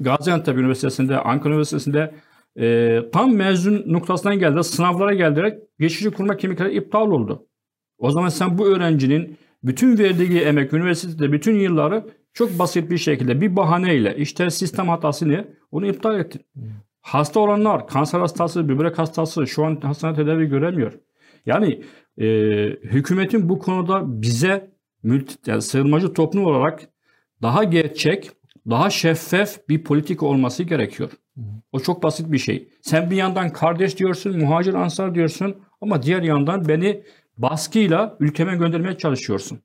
[0.00, 2.14] Gaziantep Üniversitesi'nde, Ankara Üniversitesi'nde
[2.60, 4.64] e, tam mezun noktasından geldi.
[4.64, 5.58] Sınavlara geldiler.
[5.80, 7.46] Geçici kurma kimlikleri iptal oldu.
[7.98, 12.04] O zaman sen bu öğrencinin bütün verdiği emek, üniversitede bütün yılları
[12.34, 15.44] çok basit bir şekilde bir bahaneyle işte sistem hatası ne?
[15.70, 16.42] Onu iptal ettin.
[17.00, 20.92] Hasta olanlar, kanser hastası, böbrek hastası şu an hastane tedavi göremiyor.
[21.46, 21.82] Yani
[22.18, 22.26] e,
[22.82, 24.70] hükümetin bu konuda bize
[25.02, 26.88] mülti, yani sığınmacı toplum olarak
[27.42, 28.30] daha gerçek,
[28.70, 31.10] daha şeffaf bir politika olması gerekiyor.
[31.72, 32.68] O çok basit bir şey.
[32.82, 37.02] Sen bir yandan kardeş diyorsun, muhacir ansar diyorsun ama diğer yandan beni
[37.38, 39.58] baskıyla ülkeme göndermeye çalışıyorsun.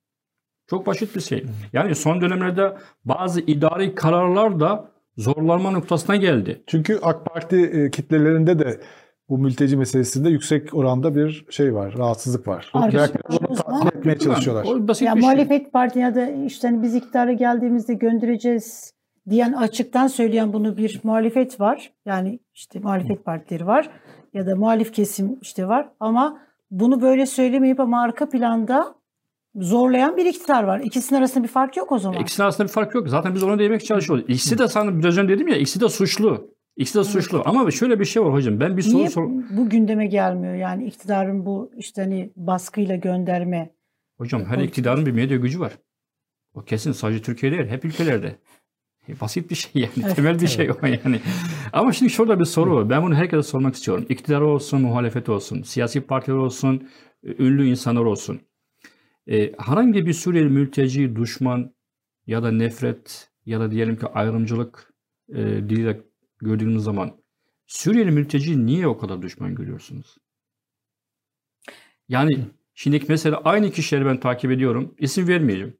[0.69, 1.45] Çok basit bir şey.
[1.73, 6.63] Yani son dönemlerde bazı idari kararlar da zorlanma noktasına geldi.
[6.67, 8.79] Çünkü AK Parti e, kitlelerinde de
[9.29, 12.71] bu mülteci meselesinde yüksek oranda bir şey var, rahatsızlık var.
[12.73, 14.65] Onu zaman- tatmin etmeye çalışıyorlar.
[14.65, 15.29] O basit Ya bir şey.
[15.29, 18.93] muhalefet parti ya da işte hani biz iktidara geldiğimizde göndereceğiz
[19.29, 21.91] diyen açıktan söyleyen bunu bir muhalefet var.
[22.05, 23.89] Yani işte muhalefet partileri var
[24.33, 26.39] ya da muhalif kesim işte var ama
[26.71, 28.95] bunu böyle söylemeyip ama arka planda
[29.57, 30.79] zorlayan bir iktidar var.
[30.79, 32.21] İkisinin arasında bir fark yok o zaman.
[32.21, 33.09] İkisinin arasında bir fark yok.
[33.09, 34.25] Zaten biz onu değmek çalışıyoruz.
[34.27, 36.51] İkisi de sana biraz önce dedim ya ikisi de suçlu.
[36.77, 37.41] İkisi de suçlu.
[37.45, 38.59] Ama şöyle bir şey var hocam.
[38.59, 39.29] Ben bir soru Niye sor.
[39.49, 40.55] bu gündeme gelmiyor?
[40.55, 43.69] Yani iktidarın bu işte hani baskıyla gönderme.
[44.17, 45.77] Hocam her iktidarın bir medya gücü var.
[46.53, 48.35] O kesin sadece Türkiye'de değil, hep ülkelerde.
[49.09, 51.19] E, Basit bir şey yani, Evet, temel bir şey o yani.
[51.73, 52.89] Ama şimdi şurada bir soru var.
[52.89, 54.05] Ben bunu herkese sormak istiyorum.
[54.09, 56.87] İktidar olsun, muhalefet olsun, siyasi partiler olsun,
[57.23, 58.39] ünlü insanlar olsun.
[59.27, 61.75] E, herhangi bir Suriyeli mülteci, düşman
[62.27, 64.93] ya da nefret ya da diyelim ki ayrımcılık
[65.29, 66.01] e, diliyle
[66.39, 67.11] gördüğünüz zaman
[67.67, 70.17] Suriyeli mülteci niye o kadar düşman görüyorsunuz?
[72.09, 74.95] Yani şimdi mesela aynı kişileri ben takip ediyorum.
[74.99, 75.77] İsim vermeyeceğim.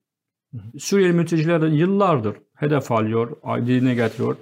[0.77, 3.37] Suriyeli mülteciler de yıllardır hedef alıyor,
[3.67, 4.37] diline getiriyor.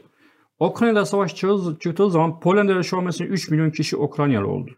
[0.59, 4.71] Ukrayna'da savaş çıktığı zaman Polonya'da şu an mesela 3 milyon kişi Ukraynalı oldu.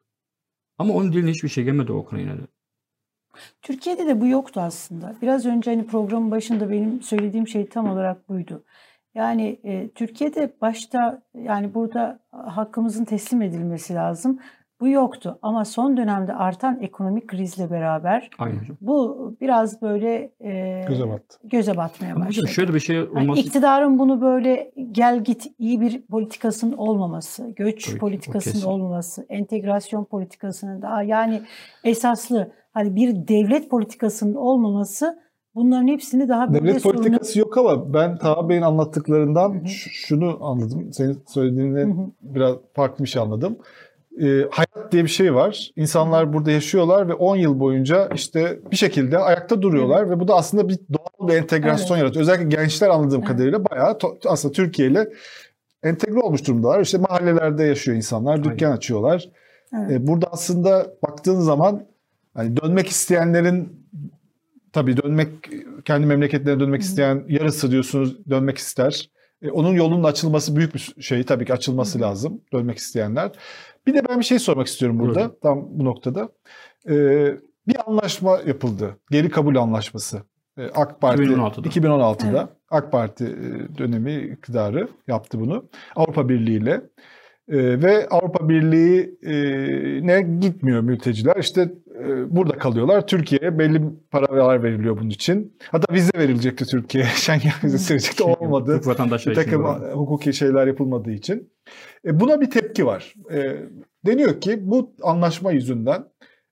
[0.77, 2.47] Ama onun diline hiçbir şey gelmedi Ukrayna'da.
[3.61, 5.13] Türkiye'de de bu yoktu aslında.
[5.21, 8.63] Biraz önce hani programın başında benim söylediğim şey tam olarak buydu.
[9.15, 14.39] Yani e, Türkiye'de başta yani burada hakkımızın teslim edilmesi lazım.
[14.79, 18.77] Bu yoktu ama son dönemde artan ekonomik krizle beraber hocam.
[18.81, 21.37] bu biraz böyle e, Göze battı.
[21.43, 22.47] göze batmaya Ama hocam başladı.
[22.47, 23.41] şöyle bir şey Yani olması...
[23.41, 30.81] iktidarın bunu böyle gel git iyi bir politikasının olmaması, göç Tabii politikasının olmaması, entegrasyon politikasının
[30.81, 31.41] daha yani
[31.83, 36.97] esaslı hani bir devlet politikasının olmaması Bunların hepsini daha böyle Devlet sorunu...
[36.97, 39.67] politikası yok ama ben Taha Bey'in anlattıklarından Hı hı.
[39.67, 40.93] ş- şunu anladım.
[40.93, 42.11] Senin hı.
[42.21, 43.57] biraz farklı bir şey anladım.
[44.21, 45.71] Ee, hayat diye bir şey var.
[45.75, 50.35] İnsanlar burada yaşıyorlar ve 10 yıl boyunca işte bir şekilde ayakta duruyorlar ve bu da
[50.35, 52.03] aslında bir doğal bir entegrasyon Evet.
[52.03, 52.21] yaratıyor.
[52.21, 53.27] Özellikle gençler anladığım Evet.
[53.27, 55.09] kadarıyla bayağı to- aslında Türkiye ile
[55.83, 56.81] entegre olmuş durumdalar.
[56.81, 59.29] İşte mahallelerde yaşıyor insanlar, dükkan açıyorlar.
[59.73, 59.91] Evet.
[59.91, 61.83] E, burada aslında baktığın zaman
[62.37, 63.87] hani dönmek isteyenlerin
[64.73, 65.29] tabii dönmek
[65.85, 69.09] kendi memleketlerine dönmek isteyen yarısı diyorsunuz dönmek ister.
[69.41, 73.31] E, onun yolunun açılması büyük bir şey tabii ki açılması lazım dönmek isteyenler.
[73.87, 75.37] Bir de ben bir şey sormak istiyorum burada Buyurun.
[75.41, 76.29] tam bu noktada.
[76.89, 76.95] E,
[77.67, 78.97] bir anlaşma yapıldı.
[79.11, 80.21] Geri kabul anlaşması.
[80.57, 81.69] E, AK Parti 2016'da.
[81.69, 82.49] 2016'da Evet.
[82.69, 85.69] AK Parti e, dönemi iktidarı yaptı bunu.
[85.95, 86.81] Avrupa Birliği ile.
[87.49, 91.35] Ee, ve Avrupa Birliği'ne gitmiyor mülteciler.
[91.35, 91.86] İşte e,
[92.29, 93.07] burada kalıyorlar.
[93.07, 93.81] Türkiye'ye belli
[94.11, 95.57] paralar veriliyor bunun için.
[95.71, 97.09] Hatta vize verilecekti Türkiye'ye.
[97.15, 98.23] Schengen vizesi verecekti.
[98.23, 98.75] Olmadı.
[98.77, 99.93] Türk vatandaşları Bir için takım var.
[99.93, 101.53] hukuki şeyler yapılmadığı için.
[102.05, 103.13] E, buna bir tepki var.
[103.33, 103.55] E,
[104.05, 106.03] deniyor ki bu anlaşma yüzünden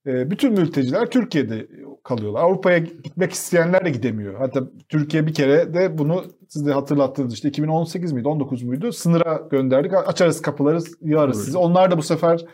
[0.08, 1.68] e, bütün mülteciler Türkiye'de
[2.04, 2.42] kalıyorlar.
[2.42, 4.36] Avrupa'ya gitmek isteyenler de gidemiyor.
[4.40, 9.48] Hatta Türkiye bir kere de bunu siz de hatırlattınız işte 2018 miydi 19 muydu sınıra
[9.52, 9.94] gönderdik.
[9.94, 11.46] Açarız kapıları yağarız Evet.
[11.46, 11.58] sizi.
[11.58, 12.46] Onlar da bu sefer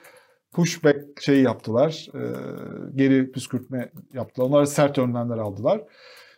[0.51, 2.07] pushback şeyi yaptılar.
[2.15, 2.21] E,
[2.95, 4.47] geri püskürtme yaptılar.
[4.47, 5.81] Onlar sert önlemler aldılar.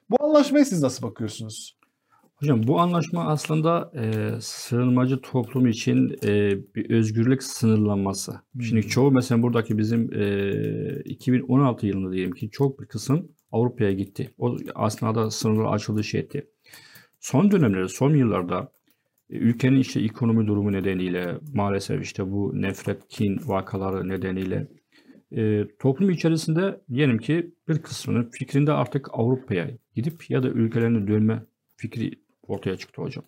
[0.10, 1.78] Bu anlaşmaya siz nasıl bakıyorsunuz?
[2.36, 8.34] Hocam bu anlaşma aslında e, sığınmacı toplum için e, bir özgürlük sınırlanması.
[8.62, 14.34] Şimdi çoğu mesela buradaki bizim e, 2016 yılında diyelim ki çok bir kısım Avrupa'ya gitti.
[14.38, 16.48] O aslında sınırlar açıldı şey etti.
[17.20, 18.72] Son dönemlerde, son yıllarda
[19.38, 24.68] ülkenin işte ekonomi durumu nedeniyle maalesef işte bu nefret, kin vakaları nedeniyle
[25.32, 31.44] e, toplum içerisinde diyelim ki bir kısmının fikrinde artık Avrupa'ya gidip ya da ülkelerine dönme
[31.78, 32.12] fikri
[32.48, 33.26] ortaya çıktı hocam.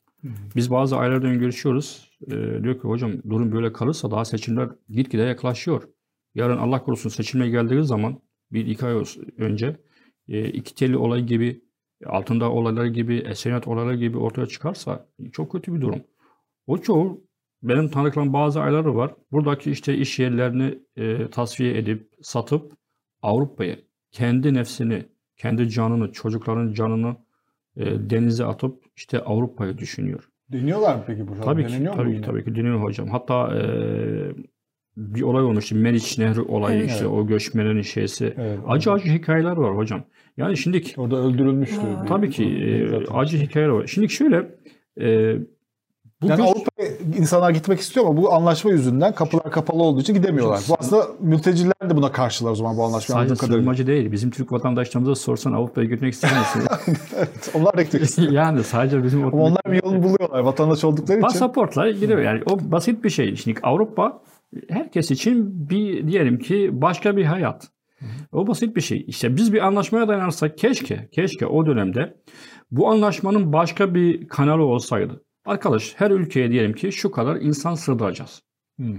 [0.56, 2.12] Biz bazı ailelerden görüşüyoruz.
[2.28, 2.32] E,
[2.64, 5.84] diyor ki hocam durum böyle kalırsa daha seçimler gitgide yaklaşıyor.
[6.36, 9.04] Yarın Allah korusun seçime geldiği zaman bir iki ay
[9.38, 9.78] önce
[10.28, 11.62] e, iki telli olay gibi
[12.06, 16.04] altında olaylar gibi, Esenyurt olayları gibi ortaya çıkarsa çok kötü bir durum.
[16.68, 17.22] O çoğu
[17.64, 19.16] benim tanıklarım bazı ayları var.
[19.32, 22.74] Buradaki işte iş yerlerini e, tasfiye edip satıp
[23.22, 23.76] Avrupa'ya
[24.12, 25.06] kendi nefsini,
[25.38, 27.16] kendi canını, çocukların canını
[27.78, 30.30] e, denize atıp işte Avrupa'yı düşünüyor.
[30.52, 31.42] Deniyorlar mı peki burada?
[31.42, 33.10] Tabii ki, tabii ki, tabii ki deniyor hocam.
[33.10, 33.66] Hatta e,
[34.98, 35.76] bir olay olmuştu.
[35.76, 36.92] Meriç Nehri olayı Evet.
[36.92, 38.34] işte o göçmenlerin şeysi.
[38.38, 38.60] Evet.
[38.68, 40.04] Acı acı hikayeler var hocam.
[40.38, 41.82] Yani şimdiki Orada öldürülmüştü.
[42.04, 43.88] Bir- tabii ki e, acı hikayeler var.
[43.88, 44.38] Şimdi şöyle
[45.02, 45.36] e,
[46.22, 50.14] bu Yani göç- Avrupa'ya insanlar gitmek istiyor ama bu anlaşma yüzünden kapılar kapalı olduğu için
[50.14, 50.60] gidemiyorlar.
[50.70, 54.12] Bu aslında mülteciler de buna karşılar o zaman bu anlaşmayı sadece sığınmacı değil.
[54.12, 56.68] Bizim Türk vatandaşlarımıza sorsan Avrupa'ya gitmek ister misiniz?
[57.18, 58.32] Evet, onlar da gitmek istiyor.
[58.32, 61.28] yani sadece bizim Ama onlar bir yolunu buluyorlar vatandaş oldukları için.
[61.28, 63.36] Pasaportla gidiyor yani o basit bir şey.
[63.36, 64.22] Şimdi Avrupa
[64.70, 67.68] herkes için bir diyelim ki başka bir hayat.
[68.32, 69.06] O basit bir şey.
[69.08, 72.18] İşte biz bir anlaşmaya dayanırsak keşke, keşke o dönemde
[72.72, 75.24] bu anlaşmanın başka bir kanalı olsaydı.
[75.46, 78.42] Arkadaş her ülkeye diyelim ki şu kadar insan sığdıracağız.
[78.78, 78.98] Hmm.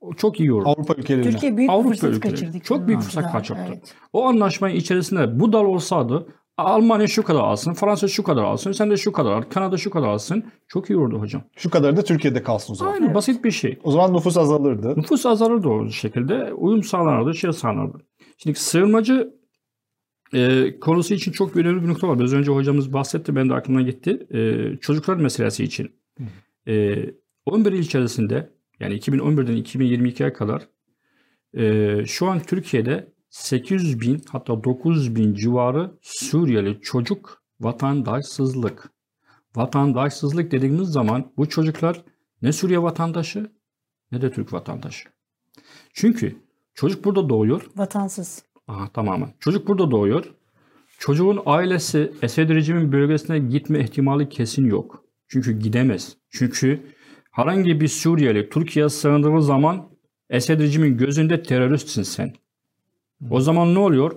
[0.00, 0.66] O çok iyi olur.
[0.66, 1.30] Avrupa ülkelerine.
[1.30, 2.34] Türkiye büyük Avrupa fırsat ülkeleri.
[2.34, 2.60] kaçırdı.
[2.60, 3.04] Çok büyük 2016'da.
[3.04, 3.60] fırsat kaçırdı.
[3.68, 3.94] Evet.
[4.12, 6.26] O anlaşmanın içerisinde bu dal olsaydı
[6.58, 9.90] Almanya şu kadar alsın, Fransa şu kadar alsın, sen de şu kadar al, Kanada şu
[9.90, 10.44] kadar alsın.
[10.68, 11.42] Çok iyi olurdu hocam.
[11.56, 12.92] Şu kadarı da Türkiye'de kalsın o zaman.
[12.92, 13.78] Aynen basit bir şey.
[13.84, 14.94] O zaman nüfus azalırdı.
[14.96, 16.52] Nüfus azalırdı o şekilde.
[16.52, 17.98] Uyum sağlanırdı, şey sağlanırdı.
[18.38, 19.34] Şimdi sığınmacı
[20.34, 22.18] e, konusu için çok önemli bir nokta var.
[22.18, 24.26] Biraz önce hocamız bahsetti, ben de aklımdan gitti.
[24.30, 25.92] E, çocuklar meselesi için.
[26.68, 26.96] E,
[27.46, 30.68] 11 il içerisinde, yani 2011'den 2022'ye kadar
[31.54, 38.90] e, şu an Türkiye'de 800 bin hatta 900 bin civarı Suriyeli çocuk vatandaşsızlık.
[39.56, 42.04] Vatandaşsızlık dediğimiz zaman bu çocuklar
[42.42, 43.52] ne Suriye vatandaşı
[44.12, 45.08] ne de Türk vatandaşı.
[45.92, 46.47] Çünkü
[46.78, 47.66] çocuk burada doğuyor.
[47.76, 48.42] Vatansız.
[48.68, 49.28] Aha, tamamen.
[49.40, 50.24] Çocuk burada doğuyor.
[50.98, 55.04] Çocuğun ailesi Esed rejimin bölgesine gitme ihtimali kesin yok.
[55.28, 56.16] Çünkü gidemez.
[56.30, 56.80] Çünkü
[57.30, 59.88] herhangi bir Suriyeli Türkiye'ye sığındığı zaman
[60.30, 62.32] Esed rejimin gözünde teröristsin sen.
[63.30, 64.12] O zaman ne oluyor?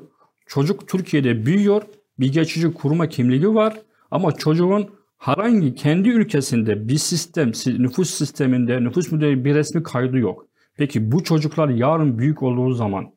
[0.46, 1.82] Çocuk Türkiye'de büyüyor.
[2.20, 3.82] Bir geçici kuruma kimliği var.
[4.12, 10.18] Ama çocuğun herhangi kendi ülkesinde bir sistem, si- nüfus sisteminde, nüfus müdürü bir resmi kaydı
[10.18, 10.46] yok.
[10.78, 13.12] Peki bu çocuklar yarın büyük olduğu zaman,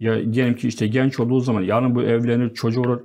[0.00, 3.00] ya diyelim ki işte genç olduğu zaman, yarın bu evlenir, çocuğu olur.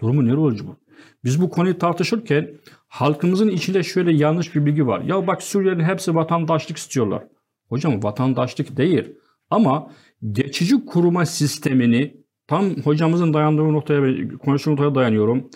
[0.00, 0.76] Durumu ne olacak bu?
[1.24, 2.50] Biz bu konuyu tartışırken
[2.88, 5.00] halkımızın içinde şöyle yanlış bir bilgi var.
[5.00, 7.22] Ya bak Suriyelilerin hepsi vatandaşlık istiyorlar.
[7.68, 9.04] Hocam vatandaşlık değil.
[9.50, 9.90] Ama
[10.32, 12.20] geçici kuruma sistemini
[12.50, 15.50] Tam hocamızın dayandığı noktaya, konuştuğu noktaya dayanıyorum.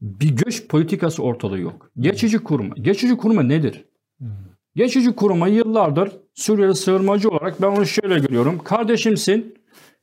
[0.00, 1.90] Bir göç politikası ortada yok.
[1.98, 2.74] Geçici kurma.
[2.80, 3.84] Geçici kurma nedir?
[4.76, 8.58] Geçici kurma yıllardır Suriyeli sığınmacı olarak ben onu şöyle görüyorum.
[8.58, 9.54] Kardeşimsin,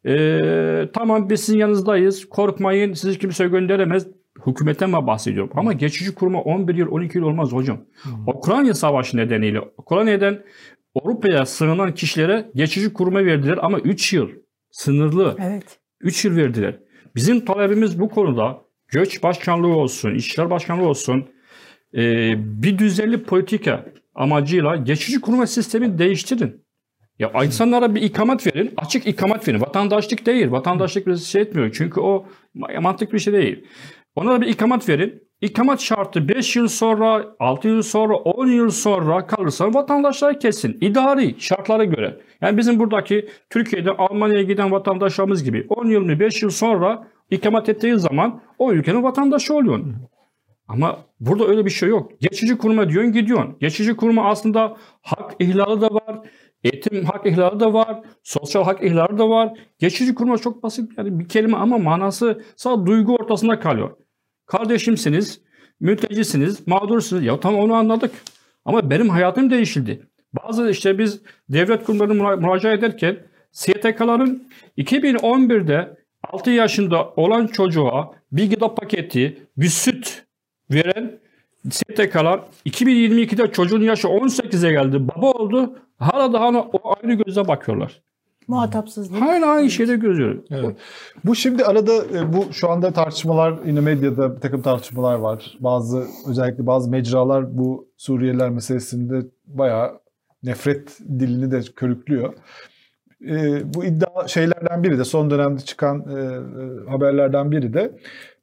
[0.05, 4.07] ee, tamam biz sizin yanınızdayız, korkmayın, sizi kimse gönderemez.
[4.47, 5.51] Hükümetten mi bahsediyorum?
[5.55, 7.77] Ama geçici kurma 11 yıl, 12 yıl olmaz hocam.
[8.03, 8.27] Hmm.
[8.27, 10.39] Ukrayna Savaşı nedeniyle, Ukrayna'dan
[10.95, 14.29] Avrupa'ya sığınan kişilere geçici kurma verdiler ama 3 yıl
[14.71, 15.37] sınırlı.
[15.39, 15.79] Evet.
[15.99, 16.79] 3 yıl verdiler.
[17.15, 21.25] Bizim talebimiz bu konuda göç başkanlığı olsun, işler başkanlığı olsun
[21.95, 26.65] e, bir düzenli politika amacıyla geçici kurma sistemi değiştirin.
[27.19, 29.61] Ya insanlara bir ikamet verin, açık ikamet verin.
[29.61, 31.71] Vatandaşlık değil, vatandaşlık bir şey etmiyor.
[31.73, 32.25] Çünkü o
[32.81, 33.65] mantıklı bir şey değil.
[34.15, 35.23] Onlara bir ikamet verin.
[35.41, 40.77] İkamet şartı 5 yıl sonra, 6 yıl sonra, 10 yıl sonra kalırsa vatandaşlar kesin.
[40.81, 42.21] İdari şartlara göre.
[42.41, 47.69] Yani bizim buradaki Türkiye'de Almanya'ya giden vatandaşlarımız gibi 10 yıl mı 5 yıl sonra ikamet
[47.69, 49.95] ettiği zaman o ülkenin vatandaşı oluyorsun.
[50.71, 52.11] Ama burada öyle bir şey yok.
[52.21, 53.57] Geçici kurma diyorsun gidiyorsun.
[53.59, 56.27] Geçici kurma aslında hak ihlali de var.
[56.63, 58.03] Eğitim hak ihlali de var.
[58.23, 59.59] Sosyal hak ihlali de var.
[59.79, 63.89] Geçici kurma çok basit yani bir kelime ama manası sadece duygu ortasında kalıyor.
[64.45, 65.41] Kardeşimsiniz,
[65.79, 67.23] mültecisiniz, mağdursunuz.
[67.23, 68.11] Ya tamam onu anladık.
[68.65, 70.07] Ama benim hayatım değişildi.
[70.33, 73.17] Bazı işte biz devlet kurumlarına müracaat ederken
[73.51, 74.47] STK'ların
[74.77, 80.30] 2011'de 6 yaşında olan çocuğa bir gıda paketi, bir süt
[80.71, 81.19] veren
[81.69, 85.75] STK'lar 2022'de çocuğun yaşı 18'e geldi, baba oldu.
[85.99, 88.01] Hala daha o aynı gözle bakıyorlar.
[88.47, 89.21] Muhatapsızlık.
[89.21, 90.45] Hala aynı şeyde gözüyorum.
[90.51, 90.75] Evet.
[91.25, 95.57] Bu şimdi arada e, bu şu anda tartışmalar yine medyada bir takım tartışmalar var.
[95.59, 99.99] Bazı özellikle bazı mecralar bu Suriyeliler meselesinde bayağı
[100.43, 102.33] nefret dilini de körüklüyor.
[103.29, 107.97] E, bu iddia şeylerden biri de son dönemde çıkan e, e haberlerden biri de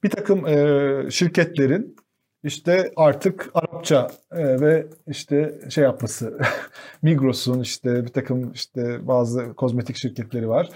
[0.05, 1.97] bir takım e, şirketlerin
[2.45, 6.39] işte artık Arapça e, ve işte şey yapması
[7.03, 10.68] Migros'un işte bir takım işte bazı kozmetik şirketleri var.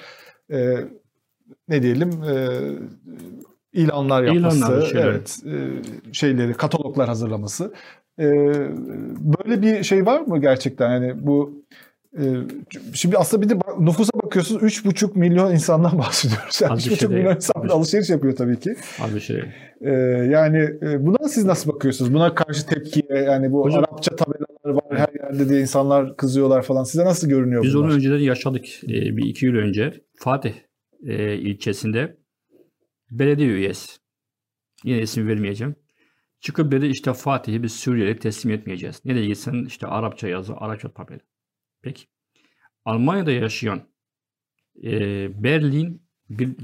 [0.53, 0.77] E,
[1.69, 2.61] ne diyelim e,
[3.73, 5.07] ilanlar yapması, İlanlar, şeyler.
[5.07, 7.75] evet e, şeyleri kataloglar hazırlaması.
[8.19, 8.25] E,
[9.19, 11.63] böyle bir şey var mı gerçekten yani bu
[12.95, 16.61] Şimdi aslında bir de nüfusa bakıyorsunuz 3,5 milyon insandan bahsediyoruz.
[16.61, 18.75] Yani 3,5 şey milyon insan alışveriş yapıyor tabii ki.
[19.01, 19.43] Az bir şey.
[19.81, 19.91] Ee,
[20.31, 22.15] yani e, buna siz nasıl bakıyorsunuz?
[22.15, 26.85] Buna karşı tepkiye yani bu Hocam, Arapça tabelalar var her yerde diye insanlar kızıyorlar falan.
[26.85, 27.85] Size nasıl görünüyor Biz bunlar?
[27.85, 28.65] onu önceden yaşadık.
[28.85, 30.55] Ee, bir iki yıl önce Fatih
[31.07, 32.17] e, ilçesinde
[33.11, 33.93] belediye üyesi.
[34.85, 35.77] Yine isim vermeyeceğim.
[36.41, 39.01] Çıkıp dedi işte Fatih'i biz Suriye'ye teslim etmeyeceğiz.
[39.05, 41.32] Nereye gitsen işte Arapça yazı, Arapça tabela.
[41.83, 42.05] Peki.
[42.85, 43.83] Almanya'da yaşayan
[44.83, 44.93] e,
[45.43, 46.03] Berlin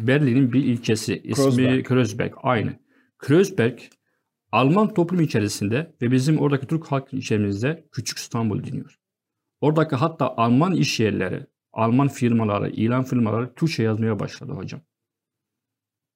[0.06, 2.32] Berlin'in bir ilçesi ismi Kreuzberg.
[2.42, 2.78] Aynı.
[3.18, 3.78] Kreuzberg
[4.52, 8.98] Alman toplum içerisinde ve bizim oradaki Türk halk içerimizde Küçük İstanbul deniyor.
[9.60, 14.80] Oradaki hatta Alman iş yerleri, Alman firmaları, ilan firmaları Türkçe yazmaya başladı hocam.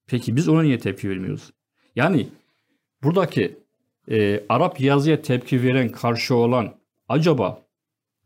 [0.07, 1.53] Peki biz ona niye tepki vermiyoruz?
[1.97, 2.29] Yani
[3.03, 3.59] buradaki
[4.11, 6.75] e, Arap yazıya tepki veren, karşı olan
[7.09, 7.62] acaba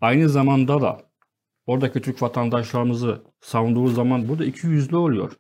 [0.01, 1.01] aynı zamanda da
[1.67, 5.33] oradaki Türk vatandaşlarımızı savunduğu zaman burada iki yüzlü oluyor.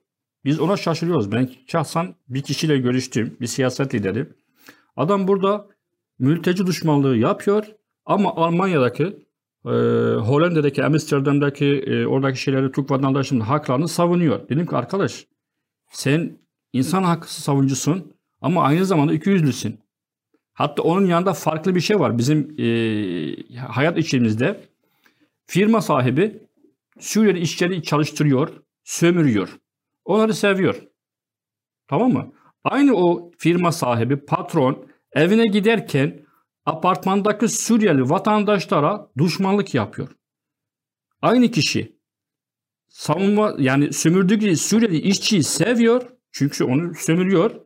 [0.44, 1.32] Biz ona şaşırıyoruz.
[1.32, 4.28] Ben şahsen bir kişiyle görüştüm, bir siyaset lideri.
[4.96, 5.66] Adam burada
[6.18, 7.66] mülteci düşmanlığı yapıyor
[8.04, 9.04] ama Almanya'daki,
[9.64, 9.70] e,
[10.14, 14.48] Hollanda'daki, Amsterdam'daki e, oradaki şeyleri Türk vatandaşının haklarını savunuyor.
[14.48, 15.26] Dedim ki arkadaş
[15.90, 16.38] sen
[16.72, 19.85] insan hakkı savunucusun ama aynı zamanda iki yüzlüsün.
[20.56, 22.18] Hatta onun yanında farklı bir şey var.
[22.18, 24.60] Bizim e, hayat içimizde
[25.46, 26.42] firma sahibi
[27.00, 28.48] Suriyeli işçileri çalıştırıyor,
[28.84, 29.58] sömürüyor.
[30.04, 30.82] Onları seviyor.
[31.88, 32.32] Tamam mı?
[32.64, 36.20] Aynı o firma sahibi, patron evine giderken
[36.66, 40.08] apartmandaki Suriyeli vatandaşlara düşmanlık yapıyor.
[41.22, 41.96] Aynı kişi
[42.88, 46.02] savunma yani sömürdüğü Suriyeli işçiyi seviyor.
[46.32, 47.65] Çünkü onu sömürüyor.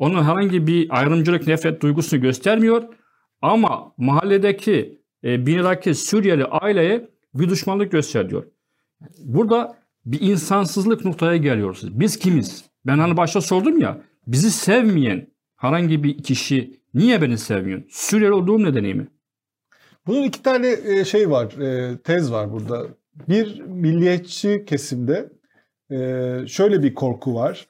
[0.00, 2.82] Onun herhangi bir ayrımcılık nefret duygusunu göstermiyor.
[3.42, 8.44] Ama mahalledeki e, binadaki Suriyeli aileye bir düşmanlık gösteriyor.
[9.18, 9.76] Burada
[10.06, 12.00] bir insansızlık noktaya geliyoruz.
[12.00, 12.64] Biz kimiz?
[12.86, 15.26] Ben hani başta sordum ya, bizi sevmeyen
[15.56, 17.82] herhangi bir kişi niye beni sevmiyor?
[17.90, 19.08] Suriyeli olduğum nedeni mi?
[20.06, 22.86] Bunun iki tane e, şey var, e, tez var burada.
[23.28, 25.28] Bir milliyetçi kesimde
[25.90, 25.96] e,
[26.46, 27.66] şöyle bir korku var.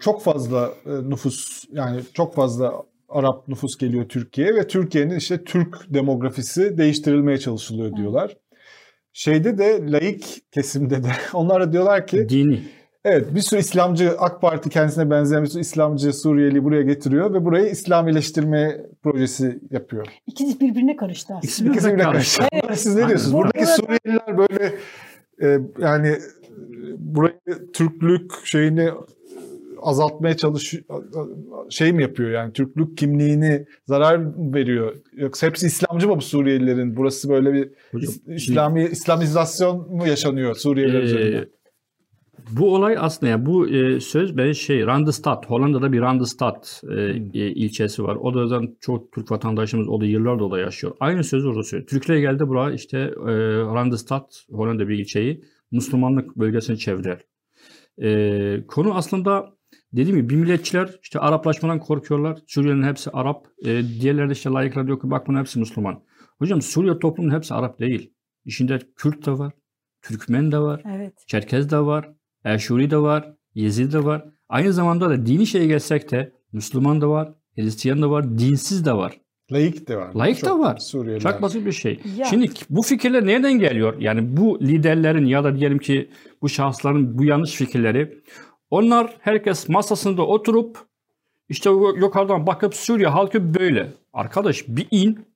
[0.00, 2.72] Çok fazla nüfus yani çok fazla
[3.08, 8.36] Arap nüfus geliyor Türkiye'ye ve Türkiye'nin işte Türk demografisi değiştirilmeye çalışılıyor diyorlar.
[9.12, 12.62] Şeyde de laik kesimde de onlar da diyorlar ki dini
[13.04, 17.44] Evet bir sürü İslamcı AK Parti kendisine benzeyen bir sürü İslamcı Suriyeli buraya getiriyor ve
[17.44, 20.06] burayı İslamileştirme projesi yapıyor.
[20.26, 21.70] İkisi birbirine karıştı aslında.
[21.72, 22.44] İkisi birbirine karıştı.
[22.52, 22.78] Evet.
[22.78, 23.34] Siz ne diyorsunuz?
[23.34, 24.74] Burada- Buradaki Suriyeliler böyle
[25.42, 26.18] e, yani e,
[26.98, 27.34] burayı
[27.72, 28.90] Türklük şeyini
[29.82, 30.84] azaltmaya çalışıyor
[31.70, 36.96] şey mi yapıyor yani Türklük kimliğini zarar mı veriyor yoksa hepsi İslamcı mı bu Suriyelilerin
[36.96, 41.48] burası böyle bir Hocam, İs- İslami İslamizasyon mu yaşanıyor Suriyeliler Ee, üzerinde?
[42.50, 47.00] bu olay aslında yani bu e, söz ben şey Randstad Hollanda'da bir Randstad e,
[47.40, 48.16] e, ilçesi var.
[48.16, 50.92] O da zaten çok Türk vatandaşımız o da yıllardır orada yaşıyor.
[51.00, 51.88] Aynı sözü orada söylüyor.
[51.88, 53.32] Türkler geldi buraya işte e,
[53.74, 57.18] Randstad Hollanda bir ilçeyi Müslümanlık bölgesine çevirer.
[58.02, 59.52] E, konu aslında
[59.92, 62.38] dediğim gibi bir milletçiler işte Araplaşmadan korkuyorlar.
[62.46, 63.46] Suriyelilerin hepsi Arap.
[63.64, 66.02] E, diğerleri de işte layıklar diyor ki bak bunun hepsi Müslüman.
[66.38, 68.12] Hocam Suriye toplumunun hepsi Arap değil.
[68.44, 69.52] İçinde Kürt de var.
[70.02, 70.82] Türkmen de var.
[70.96, 71.14] Evet.
[71.26, 72.12] Çerkez de var,
[72.44, 74.24] Eşuri de var, Yezid de var.
[74.48, 78.92] Aynı zamanda da dini şeye gelsek de Müslüman da var, Hristiyan da var, dinsiz de
[78.92, 79.20] var.
[79.52, 80.14] Laik de var.
[80.14, 80.76] Laik de Çok var.
[80.76, 81.32] Suriyeliler.
[81.32, 82.00] Çok basit bir şey.
[82.16, 82.24] Ya.
[82.24, 84.00] Şimdi bu fikirler nereden geliyor?
[84.00, 86.10] Yani bu liderlerin ya da diyelim ki
[86.42, 88.22] bu şahısların bu yanlış fikirleri.
[88.72, 90.78] Onlar herkes masasında oturup
[91.48, 93.92] işte yukarıdan bakıp Suriye halkı böyle.
[94.12, 95.26] Arkadaş bir in,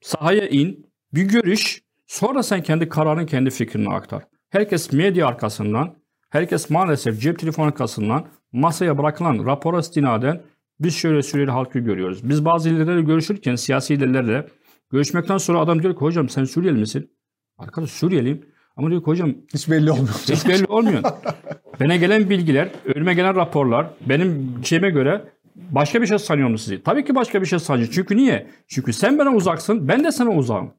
[0.00, 1.82] sahaya in, bir görüş.
[2.06, 4.22] Sonra sen kendi kararını, kendi fikrini aktar.
[4.50, 5.94] Herkes medya arkasından,
[6.30, 10.42] herkes maalesef cep telefonu arkasından masaya bırakılan rapora istinaden
[10.80, 12.28] biz şöyle Suriyeli halkı görüyoruz.
[12.28, 14.46] Biz bazı liderlerle görüşürken siyasi liderlerle
[14.90, 17.10] görüşmekten sonra adam diyor ki hocam sen Suriyeli misin?
[17.58, 18.57] Arkadaş Suriyeliyim.
[18.78, 20.08] Ama diyor ki hocam Hiç belli olmuyor.
[20.08, 21.02] hiç belli olmuyor.
[21.80, 25.22] Bana gelen bilgiler, önüme gelen raporlar benim şeyime göre
[25.56, 26.82] başka bir şey sanıyorum sizi.
[26.82, 27.88] Tabii ki başka bir şey sanıyor.
[27.92, 28.46] Çünkü niye?
[28.68, 30.70] Çünkü sen bana uzaksın, ben de sana uzağım.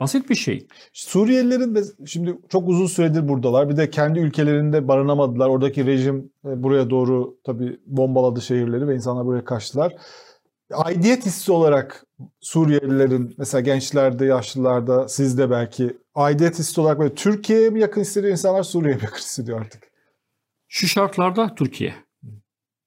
[0.00, 0.66] Basit bir şey.
[0.92, 3.68] Suriyelilerin de şimdi çok uzun süredir buradalar.
[3.68, 5.48] Bir de kendi ülkelerinde barınamadılar.
[5.48, 9.94] Oradaki rejim e, buraya doğru tabii bombaladı şehirleri ve insanlar buraya kaçtılar.
[10.72, 12.06] Aidiyet hissi olarak
[12.40, 18.62] Suriyelilerin mesela gençlerde, yaşlılarda, sizde belki aidiyet hissi olarak böyle Türkiye'ye mi yakın hissediyor insanlar,
[18.62, 19.82] Suriye'ye mi yakın hissediyor artık?
[20.68, 21.94] Şu şartlarda Türkiye.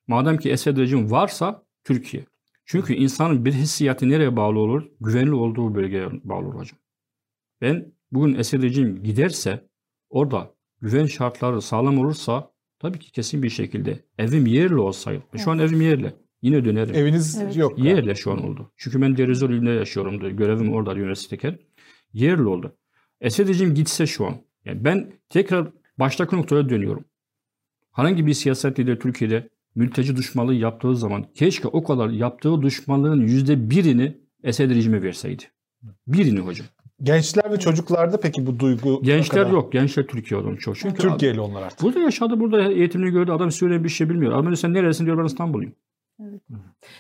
[0.07, 2.25] Madem ki Esed rejim varsa Türkiye.
[2.65, 4.83] Çünkü insanın bir hissiyatı nereye bağlı olur?
[5.01, 6.79] Güvenli olduğu bölgeye bağlı olur hocam.
[7.61, 9.67] Ben bugün Esed rejim giderse
[10.09, 15.23] orada güven şartları sağlam olursa tabii ki kesin bir şekilde evim yerli olsaydı.
[15.37, 16.24] Şu an evim yerli.
[16.41, 16.95] Yine dönerim.
[16.95, 17.57] Eviniz Evet.
[17.57, 17.79] yok.
[17.79, 18.71] Yerli şu an oldu.
[18.77, 20.19] Çünkü ben Derizor ilinde yaşıyorum.
[20.37, 21.59] Görevim orada üniversitedeyken.
[22.13, 22.75] Yerli oldu.
[23.21, 24.35] Esed rejim gitse şu an.
[24.65, 25.67] Yani ben tekrar
[25.99, 27.05] baştaki noktaya dönüyorum.
[27.91, 33.69] Herhangi bir siyaset lideri Türkiye'de mülteci düşmanlığı yaptığı zaman keşke o kadar yaptığı düşmanlığın yüzde
[33.69, 35.43] birini Esed rejime verseydi.
[36.07, 36.67] Birini hocam.
[37.03, 39.53] Gençler ve çocuklarda peki bu duygu Gençler kadar?
[39.53, 39.73] yok.
[39.73, 40.77] Gençler Türkiye adam çok.
[40.77, 41.81] Çünkü Türkiye'li onlar artık.
[41.81, 43.31] Burada yaşadı, burada eğitimini gördü.
[43.31, 44.31] Adam Suriye bir şey bilmiyor.
[44.33, 45.73] Adam diyor, sen neresin diyor ben İstanbul'uyum.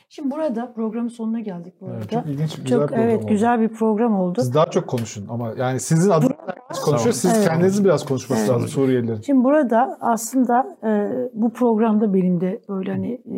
[0.09, 1.97] Şimdi burada programın sonuna geldik bu arada.
[1.97, 3.27] Evet, çok ilginç, güzel Çok program evet oldu.
[3.31, 4.41] güzel bir program oldu.
[4.41, 7.13] Siz daha çok konuşun ama yani sizin adınız konuşuyor.
[7.13, 7.47] Siz Evet.
[7.47, 8.51] kendinizin biraz konuşması Evet.
[8.51, 9.21] lazım Suriyelilerin.
[9.21, 13.37] Şimdi burada aslında e, bu programda benim de böyle hani e,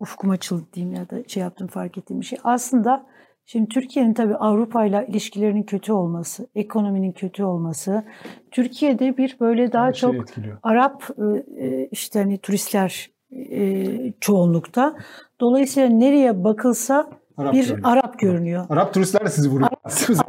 [0.00, 2.38] ufkum açıldı diyeyim ya da şey yaptım fark ettiğim bir şey.
[2.44, 3.06] Aslında
[3.46, 8.04] şimdi Türkiye'nin tabii Avrupa ile ilişkilerinin kötü olması, ekonominin kötü olması,
[8.50, 10.58] Türkiye'de bir böyle daha Her çok etkiliyor.
[10.62, 13.15] Arap e, e, işte hani turistler
[13.50, 14.96] e, çoğunlukta.
[15.40, 17.80] Dolayısıyla nereye bakılsa Arap bir görünüyor.
[17.84, 18.66] Arap görünüyor.
[18.68, 19.70] Arap turistler de sizi vuruyor.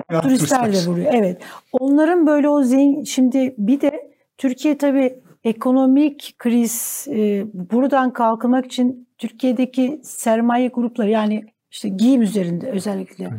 [0.10, 1.14] Arap Turistler de vuruyor.
[1.14, 1.42] Evet.
[1.72, 9.08] Onların böyle o zengin şimdi bir de Türkiye tabii ekonomik kriz e, buradan kalkınmak için
[9.18, 13.30] Türkiye'deki sermaye grupları yani işte giyim üzerinde özellikle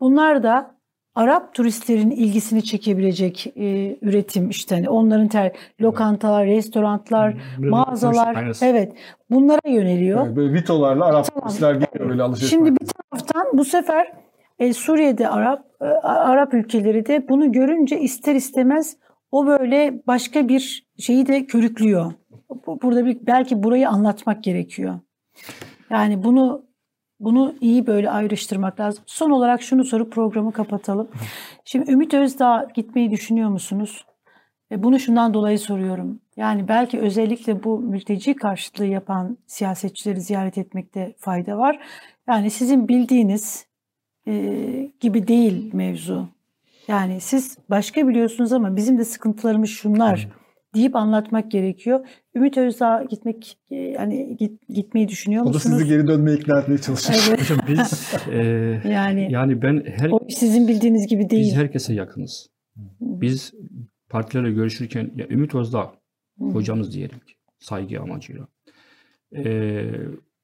[0.00, 0.77] bunlar da
[1.18, 8.64] Arap turistlerin ilgisini çekebilecek e, üretim işte hani onların ter lokantalar, restoranlar, mağazalar Aynısı.
[8.64, 8.92] evet
[9.30, 10.26] bunlara yöneliyor.
[10.26, 11.48] Evet, böyle vitolarla Arap Tamam.
[11.48, 14.12] turistler geliyor böyle alışveriş Şimdi bir taraftan bu sefer
[14.58, 18.96] e, Suriye'de Arap e, Arap ülkeleri de bunu görünce ister istemez
[19.32, 22.12] o böyle başka bir şeyi de körüklüyor.
[22.66, 24.98] Bu- Burada bir belki burayı anlatmak gerekiyor.
[25.90, 26.67] Yani bunu
[27.20, 29.04] bunu iyi böyle ayrıştırmak lazım.
[29.06, 31.08] Son olarak şunu sorup programı kapatalım.
[31.64, 34.04] Şimdi Ümit Özdağ gitmeyi düşünüyor musunuz?
[34.72, 36.20] E, Bunu şundan dolayı soruyorum.
[36.36, 41.78] Yani belki özellikle bu mülteci karşıtlığı yapan siyasetçileri ziyaret etmekte fayda var.
[42.28, 43.66] Yani sizin bildiğiniz
[44.28, 44.32] e,
[45.00, 46.28] gibi değil mevzu.
[46.88, 50.28] Yani siz başka biliyorsunuz ama bizim de sıkıntılarımız şunlar
[50.74, 52.06] deyip anlatmak gerekiyor.
[52.34, 55.78] Ümit Özdağ gitmek e, yani git, gitmeyi düşünüyor O da musunuz?
[55.78, 57.20] sizi geri dönmeye ikna etmeye çalışıyor.
[57.28, 57.40] Evet.
[57.40, 58.36] Hocam biz e,
[58.88, 61.46] Yani yani ben her o sizin bildiğiniz gibi değil.
[61.46, 62.48] biz herkese yakınız.
[63.00, 63.52] Biz
[64.08, 65.92] partilerle görüşürken ya Ümit Özdağ
[66.38, 68.46] hocamız diyelim ki saygı amacıyla.
[69.36, 69.90] Ee,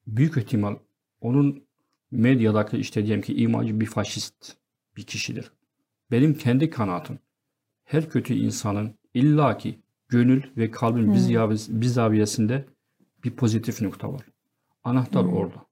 [0.07, 0.75] büyük ihtimal
[1.21, 1.63] onun
[2.11, 4.53] medyadaki işte diyelim ki imajı bir faşist
[4.97, 5.51] bir kişidir.
[6.11, 7.19] Benim kendi kanaatim
[7.83, 9.79] her kötü insanın illaki
[10.09, 12.65] gönül ve kalbin biz, biz zaviyesinde
[13.23, 14.21] bir pozitif nokta var.
[14.83, 15.33] Anahtar Hmm.
[15.33, 15.65] orada.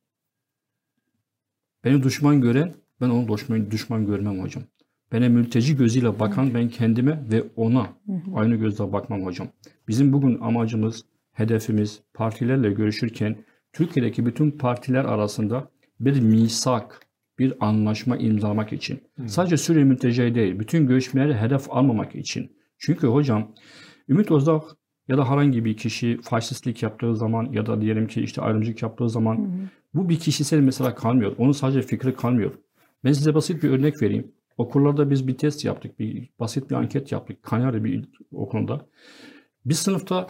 [1.83, 4.63] Beni düşman gören ben onu düşman, düşman görmem hocam.
[5.11, 7.89] Bana mülteci gözüyle bakan ben kendime ve ona
[8.35, 9.47] aynı gözle bakmam hocam.
[9.87, 13.37] Bizim bugün amacımız, hedefimiz partilerle görüşürken
[13.73, 15.69] Türkiye'deki bütün partiler arasında
[15.99, 16.99] bir misak,
[17.39, 19.01] bir anlaşma imzalamak için.
[19.27, 22.51] Sadece Suriye mülteci değil, bütün göçmenleri hedef almamak için.
[22.77, 23.51] Çünkü hocam
[24.09, 24.61] Ümit Özdağ
[25.07, 29.09] ya da herhangi bir kişi faşistlik yaptığı zaman ya da diyelim ki işte ayrımcılık yaptığı
[29.09, 31.35] zaman bu bir kişisel mesela kalmıyor.
[31.37, 32.51] Onun sadece fikri kalmıyor.
[33.03, 34.31] Ben size basit bir örnek vereyim.
[34.57, 35.99] Okullarda biz bir test yaptık.
[35.99, 37.43] Bir, basit bir anket yaptık.
[37.43, 38.85] Kanyari bir okulunda.
[39.65, 40.27] Bir sınıfta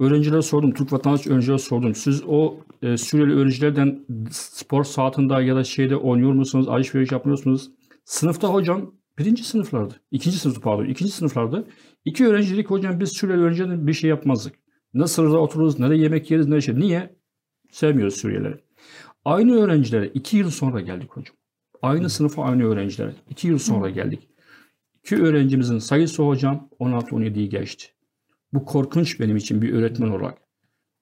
[0.00, 0.74] öğrencilere sordum.
[0.74, 1.94] Türk vatandaş öğrencilere sordum.
[1.94, 6.68] Siz o e, Suriyeli öğrencilerden spor saatinde ya da şeyde oynuyor musunuz?
[6.68, 7.70] Alışveriş yapmıyor musunuz?
[8.04, 9.94] Sınıfta hocam birinci sınıflardı.
[10.10, 10.84] ikinci sınıf pardon.
[10.84, 11.68] ikinci sınıflardı.
[12.04, 14.54] İki öğrenci dedi ki hocam biz Suriyeli öğrencilerden bir şey yapmazdık.
[14.94, 16.74] Ne sırada otururuz, ne de yemek yeriz, ne şey.
[16.78, 17.16] Niye?
[17.70, 18.60] Sevmiyoruz Suriyelileri.
[19.24, 21.36] Aynı öğrencilere iki yıl sonra geldik hocam.
[21.82, 23.14] Aynı sınıfa aynı öğrencilere.
[23.30, 24.28] iki yıl sonra geldik.
[25.04, 27.86] İki öğrencimizin sayısı hocam 16-17'yi geçti.
[28.52, 30.38] Bu korkunç benim için bir öğretmen olarak.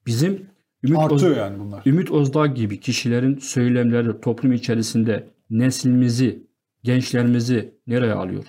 [0.05, 0.47] Bizim
[0.83, 1.81] Ümit, Öz- yani bunlar.
[1.85, 6.47] Ümit Özdağ gibi kişilerin söylemleri toplum içerisinde neslimizi,
[6.83, 8.45] gençlerimizi nereye alıyor?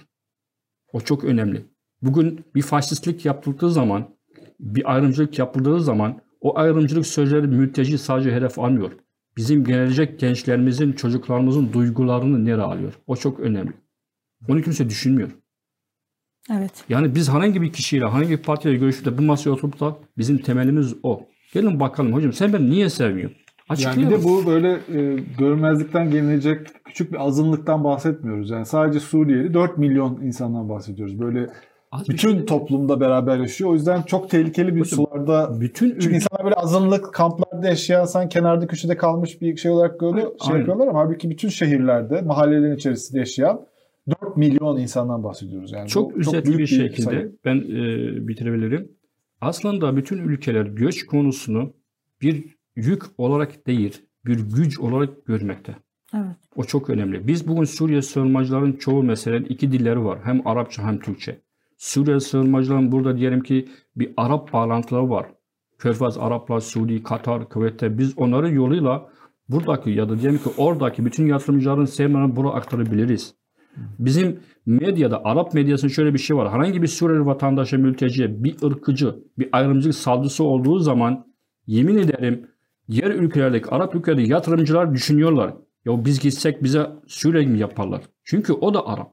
[0.93, 1.65] O çok önemli.
[2.03, 4.17] Bugün bir faşistlik yapıldığı zaman,
[4.61, 8.93] bir ayrımcılık yapıldığı zaman o ayrımcılık sözleri mülteci sadece hedef almıyor.
[9.37, 12.93] Bizim gelecek gençlerimizin, çocuklarımızın duygularını nereye alıyor?
[13.07, 13.73] O çok önemli.
[14.49, 15.31] Onu kimse düşünmüyor.
[16.51, 16.85] Evet.
[16.89, 20.39] Yani biz herhangi bir kişiyle, herhangi bir partiyle görüşüp de bu masaya oturup da bizim
[20.39, 21.29] temelimiz o.
[21.53, 23.42] Gelin bakalım hocam sen beni niye sevmiyorsun?
[23.81, 28.51] Yani bir de bu böyle e, görmezlikten gelinecek küçük bir azınlıktan bahsetmiyoruz.
[28.51, 31.21] Yani sadece Suriyeli 4 milyon insandan bahsediyoruz.
[31.21, 31.47] Böyle
[31.93, 33.71] Az bir bütün şey- toplumda beraber yaşıyor.
[33.71, 38.05] O yüzden çok tehlikeli bir Hocam, sularda bütün Çünkü ülke- insanlar böyle azınlık kamplarda yaşayan
[38.05, 42.77] sen kenarda köşede kalmış bir şey olarak görüyor, şey yapıyorlar ama halbuki bütün şehirlerde, mahallelerin
[42.77, 43.61] içerisinde yaşayan
[44.23, 45.73] 4 milyon insandan bahsediyoruz.
[45.73, 47.33] Yani çok özet büyük bir şekilde sayı.
[47.45, 48.93] ben e, bitirebilirim.
[49.41, 51.73] Aslında bütün ülkeler göç konusunu
[52.23, 52.45] bir
[52.77, 55.77] yük olarak değil, bir güç olarak görmekte.
[56.15, 56.37] Evet.
[56.57, 57.27] O çok önemli.
[57.27, 60.19] Biz bugün Suriye sığınmacıların çoğu mesela iki dilleri var.
[60.25, 61.43] Hem Arapça hem Türkçe.
[61.79, 65.27] Suriye sığınmacıların burada diyelim ki bir Arap bağlantıları var.
[65.79, 69.09] Körfez Araplar, Suudi, Katar, Kuveyt'te biz onların yoluyla
[69.49, 73.35] buradaki ya da diyelim ki oradaki bütün yatırımcıların sevmelerini buraya aktarabiliriz.
[73.99, 76.53] Bizim medyada, Arap medyasında şöyle bir şey var.
[76.53, 81.27] Herhangi bir Suriyeli vatandaşa, mülteciye bir ırkıcı, bir ayrımcılık saldırısı olduğu zaman
[81.67, 82.47] yemin ederim
[82.93, 85.55] diğer ülkelerdeki, Arap ülkelerdeki yatırımcılar düşünüyorlar.
[85.85, 88.03] Ya biz gitsek bize Suriye mi yaparlar?
[88.25, 89.13] Çünkü o da Arap.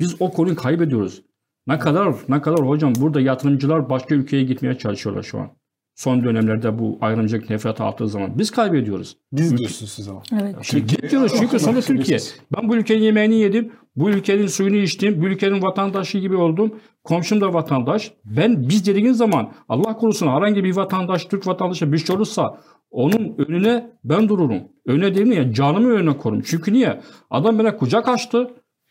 [0.00, 1.22] Biz o konuyu kaybediyoruz.
[1.66, 5.50] Ne kadar ne kadar hocam burada yatırımcılar başka ülkeye gitmeye çalışıyorlar şu an.
[5.94, 9.16] Son dönemlerde bu ayrımcılık nefreti arttığı zaman biz kaybediyoruz.
[9.32, 10.22] Biz diyorsunuz siz ama.
[10.40, 10.56] Evet.
[10.62, 12.18] Şimdi gidiyoruz çünkü sonra Türkiye.
[12.56, 13.72] Ben bu ülkenin yemeğini yedim.
[13.96, 15.22] Bu ülkenin suyunu içtim.
[15.22, 16.80] Bu ülkenin vatandaşı gibi oldum.
[17.04, 18.12] Komşum da vatandaş.
[18.24, 22.60] Ben biz dediğiniz zaman Allah korusun herhangi bir vatandaş Türk vatandaşı bir şey olursa
[22.96, 24.62] onun önüne ben dururum.
[24.86, 26.42] Önüne değil mi ya canımı önüne korum.
[26.42, 27.00] Çünkü niye?
[27.30, 28.50] Adam bana kucak açtı.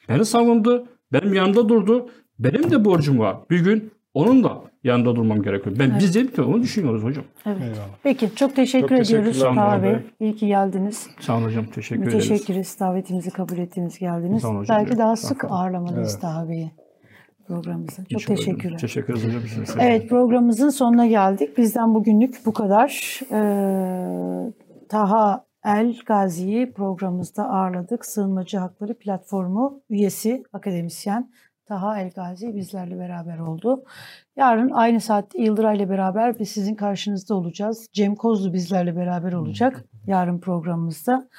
[0.09, 0.87] Beni savundu.
[1.13, 2.09] Benim yanımda durdu.
[2.39, 3.37] Benim de borcum var.
[3.49, 5.75] Bir gün onun da yanında durmam gerekiyor.
[5.79, 7.23] Ben biz dedim ki onu düşünüyoruz hocam.
[7.45, 7.61] Evet.
[7.61, 7.87] Eyvallah.
[8.03, 9.95] Peki çok teşekkür Çok ediyoruz Taha Bey.
[10.19, 11.07] İyi ki geldiniz.
[11.19, 11.65] Sağ olun hocam.
[11.65, 12.29] Teşekkür ederiz.
[12.29, 14.41] Müteşekkiriz davetimizi kabul ettiğiniz geldiniz.
[14.41, 14.77] Sağ olun hocam.
[14.77, 16.21] Belki daha Evet, sık ağırlamalıyız Evet.
[16.21, 16.71] Taha Bey'i
[17.47, 18.03] programımıza.
[18.03, 18.37] Çok İnşallah.
[18.37, 18.77] teşekkürler.
[18.77, 19.77] Teşekkür ederiz hocam.
[19.79, 21.57] Evet programımızın sonuna geldik.
[21.57, 23.19] Bizden bugünlük bu kadar.
[23.31, 24.53] Ee,
[24.89, 28.05] Taha El Gazi'yi programımızda ağırladık.
[28.05, 31.31] Sığınmacı Hakları Platformu üyesi, akademisyen
[31.65, 33.83] Taha El Gazi bizlerle beraber oldu.
[34.35, 37.87] Yarın aynı saatte Yıldıray ile beraber biz sizin karşınızda olacağız.
[37.93, 41.29] Cem Kozlu bizlerle beraber olacak yarın programımızda.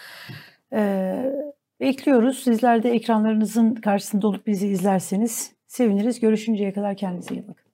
[0.73, 1.33] Ee,
[1.81, 2.39] bekliyoruz.
[2.39, 6.21] Sizler de ekranlarınızın karşısında olup bizi izlerseniz seviniriz.
[6.21, 7.66] Görüşünceye kadar kendinize iyi bakın.